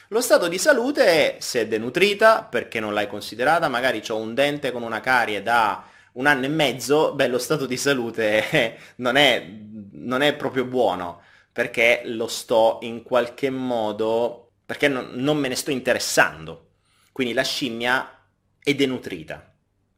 Lo 0.09 0.21
stato 0.21 0.49
di 0.49 0.59
salute 0.59 1.05
è 1.05 1.37
se 1.39 1.61
è 1.61 1.67
denutrita, 1.69 2.43
perché 2.43 2.81
non 2.81 2.95
l'hai 2.95 3.07
considerata, 3.07 3.69
magari 3.69 4.03
ho 4.09 4.17
un 4.17 4.35
dente 4.35 4.73
con 4.73 4.83
una 4.83 4.99
carie 4.99 5.41
da 5.41 5.87
un 6.15 6.27
anno 6.27 6.47
e 6.47 6.49
mezzo, 6.49 7.15
beh, 7.15 7.29
lo 7.29 7.39
stato 7.39 7.65
di 7.65 7.77
salute 7.77 8.77
non, 8.97 9.15
è, 9.15 9.49
non 9.93 10.21
è 10.21 10.35
proprio 10.35 10.65
buono, 10.65 11.23
perché 11.53 12.03
lo 12.07 12.27
sto 12.27 12.79
in 12.83 13.05
qualche 13.05 13.51
modo 13.51 14.42
perché 14.73 14.89
non, 14.89 15.11
non 15.17 15.37
me 15.37 15.49
ne 15.49 15.55
sto 15.55 15.71
interessando. 15.71 16.71
Quindi 17.13 17.35
la 17.35 17.43
scimmia 17.43 18.25
è 18.59 18.75
denutrita 18.75 19.53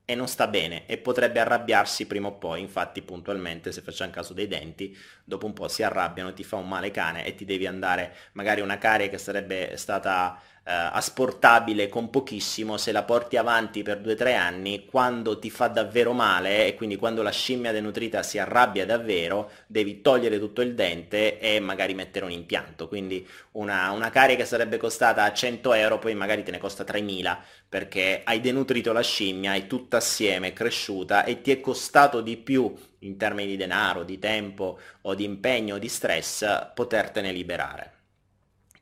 e 0.04 0.16
non 0.16 0.26
sta 0.26 0.48
bene 0.48 0.84
e 0.86 0.98
potrebbe 0.98 1.38
arrabbiarsi 1.38 2.08
prima 2.08 2.26
o 2.26 2.38
poi, 2.38 2.60
infatti 2.60 3.00
puntualmente 3.00 3.70
se 3.70 3.82
facciamo 3.82 4.10
caso 4.10 4.34
dei 4.34 4.48
denti, 4.48 4.96
dopo 5.24 5.46
un 5.46 5.52
po' 5.52 5.68
si 5.68 5.82
arrabbiano, 5.82 6.32
ti 6.32 6.44
fa 6.44 6.56
un 6.56 6.68
male 6.68 6.90
cane 6.90 7.24
e 7.24 7.34
ti 7.34 7.44
devi 7.44 7.66
andare, 7.66 8.14
magari 8.32 8.60
una 8.60 8.78
carie 8.78 9.08
che 9.08 9.18
sarebbe 9.18 9.76
stata 9.76 10.38
eh, 10.66 10.72
asportabile 10.72 11.88
con 11.88 12.10
pochissimo, 12.10 12.76
se 12.76 12.90
la 12.92 13.02
porti 13.02 13.36
avanti 13.36 13.82
per 13.82 14.00
2-3 14.00 14.34
anni, 14.34 14.86
quando 14.86 15.38
ti 15.38 15.50
fa 15.50 15.68
davvero 15.68 16.12
male 16.12 16.66
e 16.66 16.74
quindi 16.74 16.96
quando 16.96 17.22
la 17.22 17.30
scimmia 17.30 17.72
denutrita 17.72 18.22
si 18.22 18.38
arrabbia 18.38 18.86
davvero, 18.86 19.50
devi 19.66 20.00
togliere 20.00 20.38
tutto 20.38 20.62
il 20.62 20.74
dente 20.74 21.38
e 21.38 21.60
magari 21.60 21.94
mettere 21.94 22.24
un 22.24 22.30
impianto. 22.30 22.88
Quindi 22.88 23.26
una, 23.52 23.90
una 23.90 24.10
carie 24.10 24.36
che 24.36 24.44
sarebbe 24.46 24.78
costata 24.78 25.30
100 25.32 25.74
euro, 25.74 25.98
poi 25.98 26.14
magari 26.14 26.42
te 26.42 26.50
ne 26.50 26.58
costa 26.58 26.84
3.000 26.84 27.44
perché 27.68 28.22
hai 28.24 28.40
denutrito 28.40 28.92
la 28.92 29.02
scimmia, 29.02 29.54
è 29.54 29.66
tutta 29.66 29.96
assieme, 29.98 30.52
cresciuta 30.52 31.24
e 31.24 31.40
ti 31.40 31.50
è 31.50 31.60
costato 31.60 32.20
di 32.20 32.36
più 32.36 32.72
in 33.06 33.16
termini 33.16 33.50
di 33.50 33.56
denaro, 33.56 34.02
di 34.02 34.18
tempo 34.18 34.78
o 35.02 35.14
di 35.14 35.24
impegno 35.24 35.76
o 35.76 35.78
di 35.78 35.88
stress 35.88 36.72
potertene 36.74 37.32
liberare. 37.32 37.94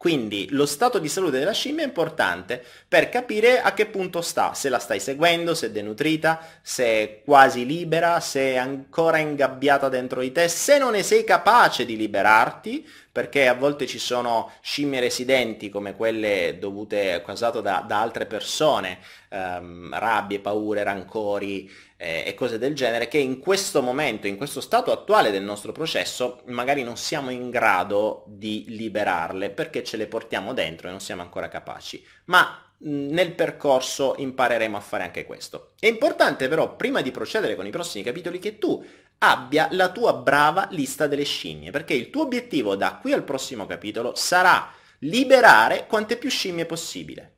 Quindi 0.03 0.49
lo 0.51 0.67
stato 0.67 0.99
di 0.99 1.09
salute 1.09 1.39
della 1.39 1.53
scimmia 1.53 1.85
è 1.85 1.87
importante 1.87 2.61
per 2.89 3.09
capire 3.09 3.61
a 3.61 3.73
che 3.73 3.87
punto 3.87 4.21
sta, 4.21 4.53
se 4.53 4.69
la 4.69 4.81
stai 4.81 4.99
seguendo, 4.99 5.55
se 5.55 5.67
è 5.67 5.71
denutrita, 5.71 6.45
se 6.61 6.85
è 6.85 7.23
quasi 7.25 7.65
libera, 7.65 8.19
se 8.19 8.55
è 8.55 8.57
ancora 8.57 9.19
ingabbiata 9.19 9.89
dentro 9.89 10.21
di 10.21 10.33
te, 10.33 10.49
se 10.49 10.77
non 10.77 10.91
ne 10.91 11.05
sei 11.05 11.23
capace 11.23 11.85
di 11.85 11.97
liberarti, 11.97 12.85
perché 13.13 13.47
a 13.47 13.55
volte 13.55 13.87
ci 13.87 14.01
sono 14.01 14.51
scimmie 14.61 14.99
residenti 14.99 15.69
come 15.69 15.95
quelle 15.95 16.57
dovute, 16.59 17.23
causate 17.25 17.63
da, 17.63 17.85
da 17.87 18.01
altre 18.01 18.27
persone, 18.27 18.99
ehm, 19.29 19.97
rabbie, 19.97 20.41
paure, 20.41 20.83
rancori 20.83 21.71
eh, 22.03 22.25
e 22.27 22.35
cose 22.35 22.59
del 22.59 22.75
genere, 22.75 23.07
che 23.07 23.19
in 23.19 23.39
questo 23.39 23.81
momento, 23.81 24.27
in 24.27 24.37
questo 24.37 24.61
stato 24.61 24.91
attuale 24.91 25.31
del 25.31 25.45
nostro 25.45 25.71
processo, 25.71 26.43
magari 26.47 26.83
non 26.83 26.97
siamo 26.97 27.31
in 27.31 27.49
grado 27.49 28.25
di 28.27 28.65
liberarle 28.69 29.51
perché 29.51 29.85
ce 29.85 29.97
le 29.97 30.09
portiamo 30.09 30.53
dentro 30.53 30.89
e 30.89 30.91
non 30.91 30.99
siamo 30.99 31.23
ancora 31.23 31.47
capaci. 31.47 32.05
Ma 32.25 32.61
nel 32.79 33.35
percorso 33.35 34.17
impareremo 34.19 34.77
a 34.77 34.81
fare 34.81 35.05
anche 35.05 35.25
questo. 35.25 35.75
È 35.79 35.87
importante 35.87 36.49
però, 36.49 36.75
prima 36.75 37.01
di 37.03 37.13
procedere 37.13 37.55
con 37.55 37.67
i 37.67 37.71
prossimi 37.71 38.03
capitoli, 38.03 38.41
che 38.41 38.59
tu 38.59 38.85
abbia 39.19 39.69
la 39.71 39.91
tua 39.93 40.15
brava 40.15 40.67
lista 40.73 41.07
delle 41.07 41.23
scimmie, 41.23 41.71
perché 41.71 41.95
il 41.95 42.11
tuo 42.11 42.23
obiettivo 42.23 42.75
da 42.75 42.99
qui 43.01 43.13
al 43.13 43.23
prossimo 43.23 43.65
capitolo 43.67 44.17
sarà 44.17 44.73
liberare 45.01 45.87
quante 45.87 46.17
più 46.17 46.29
scimmie 46.29 46.67
possibile. 46.67 47.32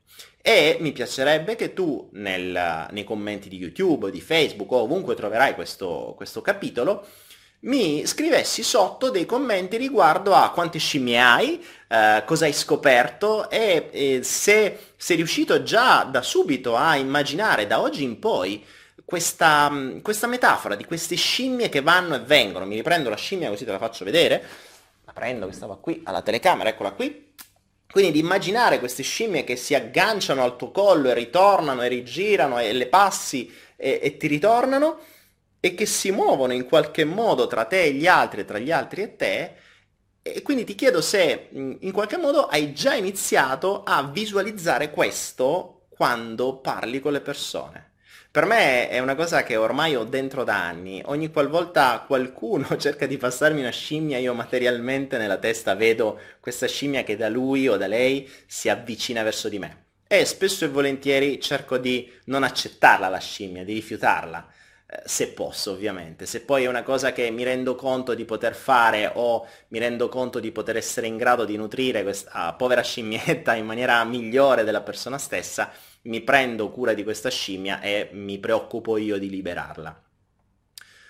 E 0.47 0.77
mi 0.79 0.91
piacerebbe 0.91 1.55
che 1.55 1.73
tu 1.73 2.07
nel, 2.11 2.87
nei 2.91 3.03
commenti 3.03 3.49
di 3.49 3.57
YouTube, 3.57 4.11
di 4.11 4.21
Facebook 4.21 4.71
o 4.73 4.81
ovunque 4.81 5.15
troverai 5.15 5.55
questo, 5.55 6.13
questo 6.15 6.43
capitolo, 6.43 7.03
mi 7.61 8.05
scrivessi 8.05 8.61
sotto 8.61 9.09
dei 9.09 9.25
commenti 9.25 9.75
riguardo 9.75 10.35
a 10.35 10.51
quante 10.51 10.77
scimmie 10.77 11.19
hai, 11.19 11.65
eh, 11.87 12.21
cosa 12.27 12.45
hai 12.45 12.53
scoperto 12.53 13.49
e, 13.49 13.89
e 13.91 14.19
se 14.21 14.91
sei 14.95 15.15
riuscito 15.15 15.63
già 15.63 16.03
da 16.03 16.21
subito 16.21 16.75
a 16.75 16.95
immaginare 16.95 17.65
da 17.65 17.81
oggi 17.81 18.03
in 18.03 18.19
poi 18.19 18.63
questa, 19.03 19.71
questa, 20.03 20.27
metafora 20.27 20.75
di 20.75 20.85
queste 20.85 21.15
scimmie 21.15 21.69
che 21.69 21.81
vanno 21.81 22.13
e 22.13 22.19
vengono. 22.19 22.67
Mi 22.67 22.75
riprendo 22.75 23.09
la 23.09 23.15
scimmia 23.15 23.49
così 23.49 23.65
te 23.65 23.71
la 23.71 23.79
faccio 23.79 24.05
vedere. 24.05 24.43
La 25.05 25.11
prendo 25.11 25.47
che 25.47 25.53
stava 25.53 25.75
qui 25.77 26.01
alla 26.03 26.21
telecamera, 26.21 26.69
eccola 26.69 26.91
qui. 26.91 27.24
Quindi 27.95 28.11
di 28.11 28.19
immaginare 28.19 28.79
queste 28.79 29.03
scimmie 29.03 29.45
che 29.45 29.55
si 29.55 29.73
agganciano 29.73 30.43
al 30.43 30.57
tuo 30.57 30.69
collo 30.69 31.09
e 31.09 31.13
ritornano 31.13 31.81
e 31.81 31.87
rigirano 31.87 32.59
e 32.59 32.73
le 32.73 32.87
passi 32.87 33.49
e, 33.77 34.01
e 34.03 34.17
ti 34.17 34.27
ritornano 34.27 34.99
e 35.61 35.73
che 35.75 35.85
si 35.85 36.11
muovono 36.11 36.51
in 36.51 36.65
qualche 36.65 37.05
modo 37.05 37.47
tra 37.47 37.63
te 37.63 37.83
e 37.83 37.93
gli 37.93 38.05
altri, 38.05 38.43
tra 38.43 38.59
gli 38.59 38.69
altri 38.69 39.01
e 39.01 39.15
te, 39.15 39.55
e 40.21 40.41
quindi 40.41 40.65
ti 40.65 40.75
chiedo 40.75 40.99
se 40.99 41.47
in 41.53 41.91
qualche 41.93 42.17
modo 42.17 42.47
hai 42.47 42.73
già 42.73 42.95
iniziato 42.95 43.83
a 43.83 44.03
visualizzare 44.03 44.91
questo 44.91 45.85
quando 45.87 46.57
parli 46.57 46.99
con 46.99 47.13
le 47.13 47.21
persone. 47.21 47.93
Per 48.35 48.43
me 48.43 48.89
è 48.89 48.99
una 48.99 49.15
cosa 49.15 49.43
che 49.43 49.55
ormai 49.55 49.95
ho 49.95 50.03
dentro 50.03 50.43
da 50.43 50.61
anni. 50.61 51.01
Ogni 51.05 51.31
qualvolta 51.31 52.03
qualcuno 52.05 52.67
cerca 52.75 53.05
di 53.05 53.15
passarmi 53.15 53.61
una 53.61 53.69
scimmia, 53.69 54.17
io 54.17 54.33
materialmente 54.33 55.17
nella 55.17 55.37
testa 55.37 55.73
vedo 55.73 56.19
questa 56.41 56.67
scimmia 56.67 57.05
che 57.05 57.15
da 57.15 57.29
lui 57.29 57.69
o 57.69 57.77
da 57.77 57.87
lei 57.87 58.29
si 58.45 58.67
avvicina 58.67 59.23
verso 59.23 59.47
di 59.47 59.57
me. 59.57 59.85
E 60.05 60.25
spesso 60.25 60.65
e 60.65 60.67
volentieri 60.67 61.39
cerco 61.39 61.77
di 61.77 62.11
non 62.25 62.43
accettarla 62.43 63.07
la 63.07 63.19
scimmia, 63.19 63.63
di 63.63 63.71
rifiutarla 63.71 64.45
eh, 64.85 65.01
se 65.05 65.29
posso 65.29 65.71
ovviamente, 65.71 66.25
se 66.25 66.41
poi 66.41 66.65
è 66.65 66.67
una 66.67 66.83
cosa 66.83 67.13
che 67.13 67.31
mi 67.31 67.43
rendo 67.43 67.75
conto 67.75 68.13
di 68.13 68.25
poter 68.25 68.53
fare 68.53 69.11
o 69.13 69.47
mi 69.69 69.79
rendo 69.79 70.09
conto 70.09 70.41
di 70.41 70.51
poter 70.51 70.75
essere 70.75 71.07
in 71.07 71.15
grado 71.15 71.45
di 71.45 71.55
nutrire 71.55 72.03
questa 72.03 72.53
povera 72.57 72.81
scimmietta 72.81 73.55
in 73.55 73.65
maniera 73.65 74.03
migliore 74.03 74.65
della 74.65 74.81
persona 74.81 75.17
stessa, 75.17 75.71
mi 76.05 76.21
prendo 76.21 76.69
cura 76.69 76.93
di 76.93 77.03
questa 77.03 77.29
scimmia 77.29 77.81
e 77.81 78.09
mi 78.13 78.39
preoccupo 78.39 78.97
io 78.97 79.17
di 79.17 79.29
liberarla. 79.29 80.03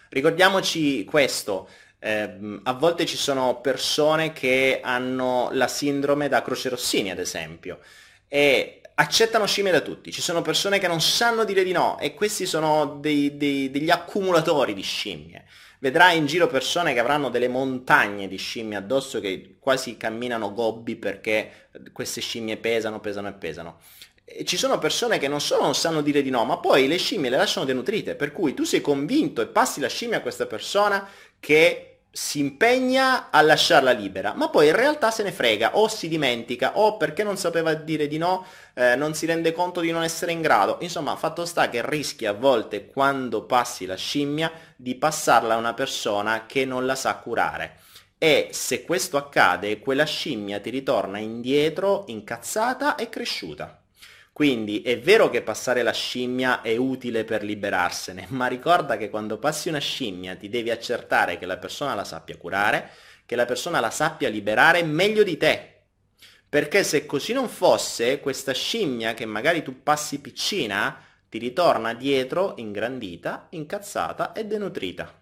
Ricordiamoci 0.10 1.04
questo, 1.04 1.68
eh, 2.00 2.60
a 2.64 2.74
volte 2.74 3.06
ci 3.06 3.18
sono 3.18 3.60
persone 3.62 4.32
che 4.32 4.80
hanno 4.84 5.50
la 5.52 5.68
sindrome 5.68 6.28
da 6.30 6.42
Croce 6.42 6.70
Rossini 6.70 7.12
ad 7.12 7.20
esempio 7.20 7.80
e 8.28 8.82
accettano 8.96 9.46
scimmie 9.46 9.72
da 9.72 9.82
tutti, 9.82 10.12
ci 10.12 10.22
sono 10.22 10.42
persone 10.42 10.80
che 10.80 10.88
non 10.88 11.02
sanno 11.02 11.44
dire 11.44 11.64
di 11.64 11.74
no 11.74 12.00
e 12.00 12.14
questi 12.14 12.46
sono 12.46 12.98
dei, 13.02 13.36
dei, 13.36 13.70
degli 13.70 13.90
accumulatori 13.90 14.74
di 14.74 14.84
scimmie. 14.84 15.46
Vedrai 15.80 16.18
in 16.18 16.26
giro 16.26 16.48
persone 16.48 16.94
che 16.94 17.00
avranno 17.00 17.30
delle 17.30 17.50
montagne 17.50 18.28
di 18.28 18.38
scimmie 18.38 18.78
addosso 18.78 19.20
che 19.20 19.58
quasi 19.60 19.98
camminano 19.98 20.54
gobbi 20.54 20.96
perché 20.96 21.68
queste 21.92 22.22
scimmie 22.22 22.58
pesano, 22.58 23.00
pesano 23.02 23.28
e 23.28 23.34
pesano. 23.34 23.80
Ci 24.44 24.58
sono 24.58 24.80
persone 24.80 25.20
che 25.20 25.28
non 25.28 25.40
solo 25.40 25.64
non 25.64 25.76
sanno 25.76 26.02
dire 26.02 26.22
di 26.22 26.32
no, 26.32 26.44
ma 26.46 26.58
poi 26.58 26.88
le 26.88 26.98
scimmie 26.98 27.30
le 27.30 27.38
lasciano 27.38 27.66
denutrite, 27.66 28.16
per 28.16 28.32
cui 28.32 28.54
tu 28.54 28.64
sei 28.64 28.82
convinto 28.82 29.42
e 29.42 29.48
passi 29.48 29.80
la 29.80 29.88
scimmia 29.88 30.18
a 30.18 30.22
questa 30.22 30.48
persona 30.48 31.08
che 31.40 31.96
si 32.16 32.40
impegna 32.40 33.30
a 33.30 33.42
lasciarla 33.42 33.92
libera, 33.92 34.34
ma 34.34 34.50
poi 34.50 34.68
in 34.68 34.76
realtà 34.76 35.12
se 35.12 35.22
ne 35.22 35.34
frega 35.34 35.78
o 35.78 35.90
si 35.90 36.08
dimentica 36.08 36.78
o 36.78 36.96
perché 36.96 37.24
non 37.24 37.36
sapeva 37.36 37.74
dire 37.74 38.08
di 38.08 38.18
no, 38.18 38.46
eh, 38.74 38.96
non 38.96 39.14
si 39.14 39.26
rende 39.26 39.52
conto 39.52 39.82
di 39.82 39.92
non 39.92 40.02
essere 40.02 40.32
in 40.32 40.42
grado. 40.42 40.78
Insomma, 40.80 41.18
fatto 41.18 41.46
sta 41.46 41.70
che 41.70 41.88
rischi 41.88 42.26
a 42.26 42.32
volte 42.32 42.86
quando 42.86 43.44
passi 43.44 43.86
la 43.86 43.96
scimmia 43.96 44.50
di 44.78 44.96
passarla 44.96 45.56
a 45.56 45.58
una 45.58 45.74
persona 45.74 46.46
che 46.46 46.64
non 46.64 46.86
la 46.86 46.96
sa 46.96 47.16
curare. 47.18 47.80
E 48.18 48.48
se 48.52 48.86
questo 48.86 49.18
accade, 49.18 49.80
quella 49.80 50.06
scimmia 50.06 50.62
ti 50.62 50.70
ritorna 50.70 51.18
indietro 51.18 52.06
incazzata 52.08 52.96
e 52.96 53.10
cresciuta. 53.10 53.85
Quindi 54.36 54.82
è 54.82 55.00
vero 55.00 55.30
che 55.30 55.42
passare 55.42 55.82
la 55.82 55.94
scimmia 55.94 56.62
è 56.62 56.76
utile 56.76 57.24
per 57.24 57.42
liberarsene, 57.42 58.26
ma 58.36 58.48
ricorda 58.48 58.98
che 58.98 59.10
quando 59.10 59.38
passi 59.38 59.70
una 59.70 59.80
scimmia 59.80 60.36
ti 60.36 60.50
devi 60.50 60.72
accertare 60.72 61.38
che 61.38 61.46
la 61.46 61.58
persona 61.58 61.96
la 61.96 62.04
sappia 62.04 62.36
curare, 62.36 62.90
che 63.26 63.38
la 63.38 63.46
persona 63.46 63.80
la 63.80 63.92
sappia 63.92 64.28
liberare 64.28 64.84
meglio 64.84 65.24
di 65.24 65.38
te. 65.38 65.84
Perché 66.50 66.84
se 66.84 67.06
così 67.06 67.32
non 67.32 67.48
fosse, 67.48 68.20
questa 68.20 68.52
scimmia 68.52 69.14
che 69.14 69.26
magari 69.26 69.64
tu 69.64 69.82
passi 69.82 70.20
piccina, 70.20 71.02
ti 71.30 71.38
ritorna 71.38 71.94
dietro 71.94 72.56
ingrandita, 72.58 73.48
incazzata 73.52 74.34
e 74.34 74.44
denutrita. 74.44 75.18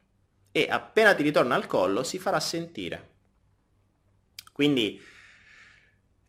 E 0.51 0.67
appena 0.67 1.13
ti 1.13 1.21
ritorna 1.21 1.53
al 1.53 1.67
collo 1.67 2.01
si 2.01 2.17
farà 2.17 2.39
sentire. 2.39 3.09
Quindi 4.51 4.99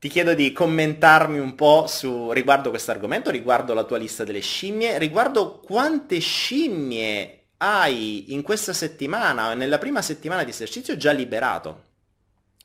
ti 0.05 0.11
chiedo 0.11 0.35
di 0.35 0.53
commentarmi 0.53 1.38
un 1.38 1.55
po' 1.55 1.87
su, 1.87 2.31
riguardo 2.31 2.69
questo 2.69 2.90
argomento, 2.90 3.31
riguardo 3.31 3.73
la 3.73 3.85
tua 3.85 3.97
lista 3.97 4.23
delle 4.23 4.40
scimmie, 4.40 4.99
riguardo 4.99 5.61
quante 5.61 6.19
scimmie 6.19 7.47
hai 7.57 8.35
in 8.35 8.43
questa 8.43 8.75
settimana, 8.75 9.55
nella 9.55 9.79
prima 9.79 10.03
settimana 10.03 10.45
di 10.45 10.51
esercizio 10.51 10.99
già 10.99 11.11
liberato. 11.11 11.85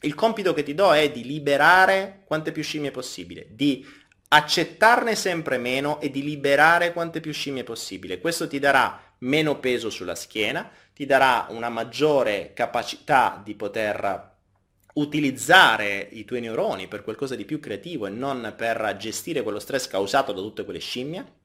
Il 0.02 0.16
compito 0.16 0.54
che 0.54 0.64
ti 0.64 0.74
do 0.74 0.92
è 0.92 1.10
di 1.12 1.24
liberare 1.24 2.24
quante 2.26 2.52
più 2.52 2.62
scimmie 2.62 2.92
possibile, 2.92 3.48
di 3.52 3.88
accettarne 4.28 5.16
sempre 5.16 5.58
meno 5.58 6.02
e 6.02 6.12
di 6.12 6.22
liberare 6.22 6.92
quante 6.92 7.22
più 7.22 7.32
scimmie 7.32 7.64
possibile. 7.64 8.20
Questo 8.20 8.50
ti 8.50 8.60
darà 8.60 9.02
meno 9.20 9.60
peso 9.60 9.90
sulla 9.90 10.16
schiena, 10.16 10.70
ti 10.94 11.06
darà 11.06 11.46
una 11.52 11.70
maggiore 11.70 12.52
capacità 12.54 13.42
di 13.42 13.56
poter 13.56 14.29
utilizzare 15.00 16.08
i 16.12 16.26
tuoi 16.26 16.42
neuroni 16.42 16.88
per 16.88 17.04
qualcosa 17.04 17.36
di 17.36 17.46
più 17.46 17.60
creativo 17.60 18.06
e 18.06 18.10
non 18.10 18.54
per 18.56 18.96
gestire 18.98 19.42
quello 19.44 19.60
stress 19.60 19.88
causato 19.88 20.34
da 20.34 20.42
tutte 20.42 20.66
quelle 20.66 20.80
scimmie 20.80 21.38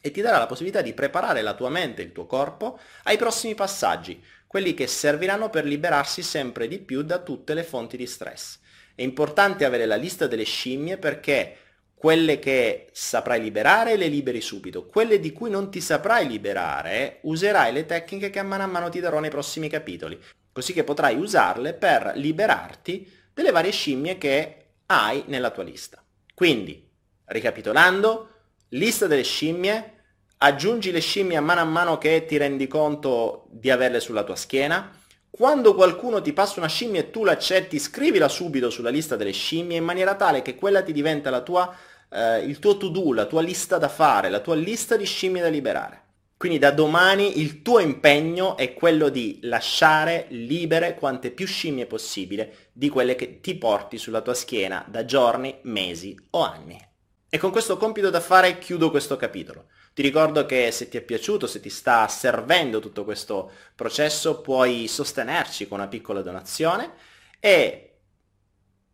e 0.00 0.10
ti 0.10 0.20
darà 0.20 0.38
la 0.38 0.46
possibilità 0.46 0.82
di 0.82 0.94
preparare 0.94 1.42
la 1.42 1.54
tua 1.54 1.68
mente 1.68 2.02
e 2.02 2.06
il 2.06 2.12
tuo 2.12 2.26
corpo 2.26 2.78
ai 3.04 3.16
prossimi 3.16 3.54
passaggi, 3.54 4.22
quelli 4.46 4.74
che 4.74 4.86
serviranno 4.86 5.48
per 5.50 5.64
liberarsi 5.64 6.22
sempre 6.22 6.66
di 6.68 6.78
più 6.78 7.02
da 7.02 7.18
tutte 7.18 7.54
le 7.54 7.62
fonti 7.62 7.96
di 7.96 8.06
stress. 8.06 8.58
È 8.94 9.02
importante 9.02 9.64
avere 9.64 9.86
la 9.86 9.96
lista 9.96 10.26
delle 10.26 10.44
scimmie 10.44 10.98
perché 10.98 11.56
quelle 11.94 12.40
che 12.40 12.88
saprai 12.92 13.40
liberare 13.40 13.96
le 13.96 14.08
liberi 14.08 14.40
subito, 14.40 14.86
quelle 14.86 15.20
di 15.20 15.32
cui 15.32 15.50
non 15.50 15.70
ti 15.70 15.80
saprai 15.80 16.26
liberare 16.26 17.18
userai 17.22 17.72
le 17.72 17.86
tecniche 17.86 18.28
che 18.28 18.40
a 18.40 18.42
mano 18.42 18.64
a 18.64 18.66
mano 18.66 18.88
ti 18.88 18.98
darò 18.98 19.20
nei 19.20 19.30
prossimi 19.30 19.68
capitoli 19.68 20.20
così 20.52 20.72
che 20.72 20.84
potrai 20.84 21.16
usarle 21.16 21.74
per 21.74 22.12
liberarti 22.16 23.10
delle 23.32 23.50
varie 23.50 23.72
scimmie 23.72 24.18
che 24.18 24.66
hai 24.86 25.24
nella 25.26 25.50
tua 25.50 25.62
lista. 25.62 26.02
Quindi, 26.34 26.88
ricapitolando, 27.26 28.28
lista 28.70 29.06
delle 29.06 29.24
scimmie, 29.24 29.92
aggiungi 30.38 30.90
le 30.90 31.00
scimmie 31.00 31.36
a 31.36 31.40
mano 31.40 31.60
a 31.60 31.64
mano 31.64 31.98
che 31.98 32.24
ti 32.26 32.36
rendi 32.36 32.66
conto 32.66 33.46
di 33.50 33.70
averle 33.70 34.00
sulla 34.00 34.24
tua 34.24 34.36
schiena, 34.36 35.00
quando 35.30 35.74
qualcuno 35.74 36.20
ti 36.20 36.34
passa 36.34 36.58
una 36.58 36.68
scimmia 36.68 37.00
e 37.00 37.10
tu 37.10 37.24
l'accetti, 37.24 37.78
scrivila 37.78 38.28
subito 38.28 38.68
sulla 38.68 38.90
lista 38.90 39.16
delle 39.16 39.32
scimmie 39.32 39.78
in 39.78 39.84
maniera 39.84 40.14
tale 40.14 40.42
che 40.42 40.56
quella 40.56 40.82
ti 40.82 40.92
diventa 40.92 41.40
tua, 41.40 41.74
eh, 42.10 42.40
il 42.40 42.58
tuo 42.58 42.76
to-do, 42.76 43.14
la 43.14 43.24
tua 43.24 43.40
lista 43.40 43.78
da 43.78 43.88
fare, 43.88 44.28
la 44.28 44.40
tua 44.40 44.54
lista 44.54 44.94
di 44.94 45.06
scimmie 45.06 45.40
da 45.40 45.48
liberare. 45.48 46.01
Quindi 46.42 46.58
da 46.58 46.72
domani 46.72 47.38
il 47.38 47.62
tuo 47.62 47.78
impegno 47.78 48.56
è 48.56 48.74
quello 48.74 49.10
di 49.10 49.38
lasciare 49.42 50.26
libere 50.30 50.96
quante 50.96 51.30
più 51.30 51.46
scimmie 51.46 51.86
possibile 51.86 52.70
di 52.72 52.88
quelle 52.88 53.14
che 53.14 53.40
ti 53.40 53.54
porti 53.54 53.96
sulla 53.96 54.22
tua 54.22 54.34
schiena 54.34 54.84
da 54.88 55.04
giorni, 55.04 55.60
mesi 55.62 56.18
o 56.30 56.40
anni. 56.40 56.84
E 57.28 57.38
con 57.38 57.52
questo 57.52 57.76
compito 57.76 58.10
da 58.10 58.18
fare 58.18 58.58
chiudo 58.58 58.90
questo 58.90 59.16
capitolo. 59.16 59.66
Ti 59.94 60.02
ricordo 60.02 60.44
che 60.44 60.72
se 60.72 60.88
ti 60.88 60.96
è 60.96 61.02
piaciuto, 61.02 61.46
se 61.46 61.60
ti 61.60 61.70
sta 61.70 62.08
servendo 62.08 62.80
tutto 62.80 63.04
questo 63.04 63.52
processo, 63.76 64.40
puoi 64.40 64.88
sostenerci 64.88 65.68
con 65.68 65.78
una 65.78 65.86
piccola 65.86 66.22
donazione 66.22 66.90
e 67.38 67.98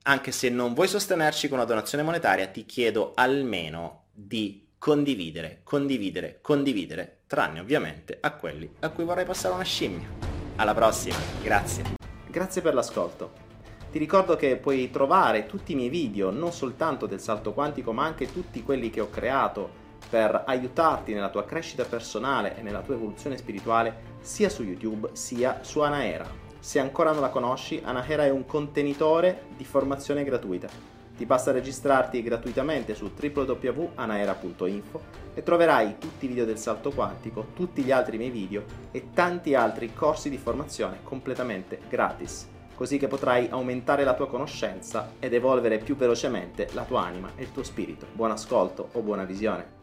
anche 0.03 0.33
se 0.33 0.51
non 0.51 0.75
vuoi 0.75 0.89
sostenerci 0.89 1.49
con 1.49 1.57
una 1.57 1.67
donazione 1.67 2.05
monetaria, 2.05 2.47
ti 2.49 2.67
chiedo 2.67 3.13
almeno 3.15 4.09
di 4.13 4.68
condividere, 4.79 5.61
condividere, 5.65 6.39
condividere, 6.41 7.19
tranne 7.27 7.59
ovviamente 7.61 8.19
a 8.21 8.33
quelli 8.33 8.71
a 8.81 8.91
cui 8.91 9.05
vorrei 9.05 9.25
passare 9.25 9.55
una 9.55 9.65
scimmia. 9.65 10.09
Alla 10.57 10.75
prossima, 10.75 11.17
grazie. 11.43 11.97
Grazie 12.29 12.63
per 12.63 12.75
l'ascolto. 12.75 13.47
Ti 13.91 13.99
ricordo 13.99 14.37
che 14.37 14.57
puoi 14.57 14.91
trovare 14.91 15.47
tutti 15.47 15.73
i 15.73 15.75
miei 15.75 15.89
video, 15.89 16.31
non 16.31 16.53
soltanto 16.53 17.07
del 17.07 17.21
salto 17.21 17.53
quantico, 17.53 17.93
ma 17.93 18.05
anche 18.05 18.31
tutti 18.31 18.63
quelli 18.63 18.91
che 18.91 19.01
ho 19.01 19.11
creato 19.11 19.87
per 20.09 20.45
aiutarti 20.47 21.13
nella 21.13 21.31
tua 21.31 21.45
crescita 21.45 21.85
personale 21.85 22.57
e 22.57 22.63
nella 22.63 22.83
tua 22.83 22.95
evoluzione 22.95 23.37
spirituale, 23.37 24.17
sia 24.21 24.49
su 24.49 24.63
YouTube 24.63 25.11
sia 25.13 25.61
su 25.63 25.81
Anaera. 25.81 26.47
Se 26.61 26.79
ancora 26.79 27.13
non 27.13 27.21
la 27.21 27.31
conosci, 27.31 27.81
Anahera 27.83 28.25
è 28.25 28.31
un 28.31 28.45
contenitore 28.45 29.47
di 29.57 29.65
formazione 29.65 30.25
gratuita. 30.25 30.88
Ti 31.19 31.27
basta 31.27 31.51
registrarti 31.51 32.23
gratuitamente 32.23 32.95
su 32.95 33.11
www.anaera.info 33.13 35.01
e 35.35 35.43
troverai 35.43 35.99
tutti 35.99 36.27
i 36.27 36.29
video 36.29 36.45
del 36.45 36.59
salto 36.59 36.93
quantico, 36.93 37.49
tutti 37.57 37.83
gli 37.83 37.91
altri 37.91 38.19
miei 38.19 38.31
video 38.31 38.63
e 38.93 39.09
tanti 39.13 39.57
altri 39.57 39.93
corsi 39.93 40.31
di 40.31 40.39
formazione 40.39 41.01
completamente 41.03 41.81
gratis, 41.89 42.47
così 42.77 42.99
che 42.99 43.09
potrai 43.09 43.49
aumentare 43.51 44.05
la 44.05 44.15
tua 44.15 44.29
conoscenza 44.29 45.15
ed 45.19 45.35
evolvere 45.35 45.79
più 45.79 45.97
velocemente 45.97 46.69
la 46.75 46.85
tua 46.85 47.05
anima 47.05 47.33
e 47.35 47.43
il 47.43 47.51
tuo 47.51 47.65
spirito. 47.65 48.07
Buon 48.13 48.31
ascolto 48.31 48.91
o 48.93 49.01
buona 49.01 49.25
visione. 49.25 49.78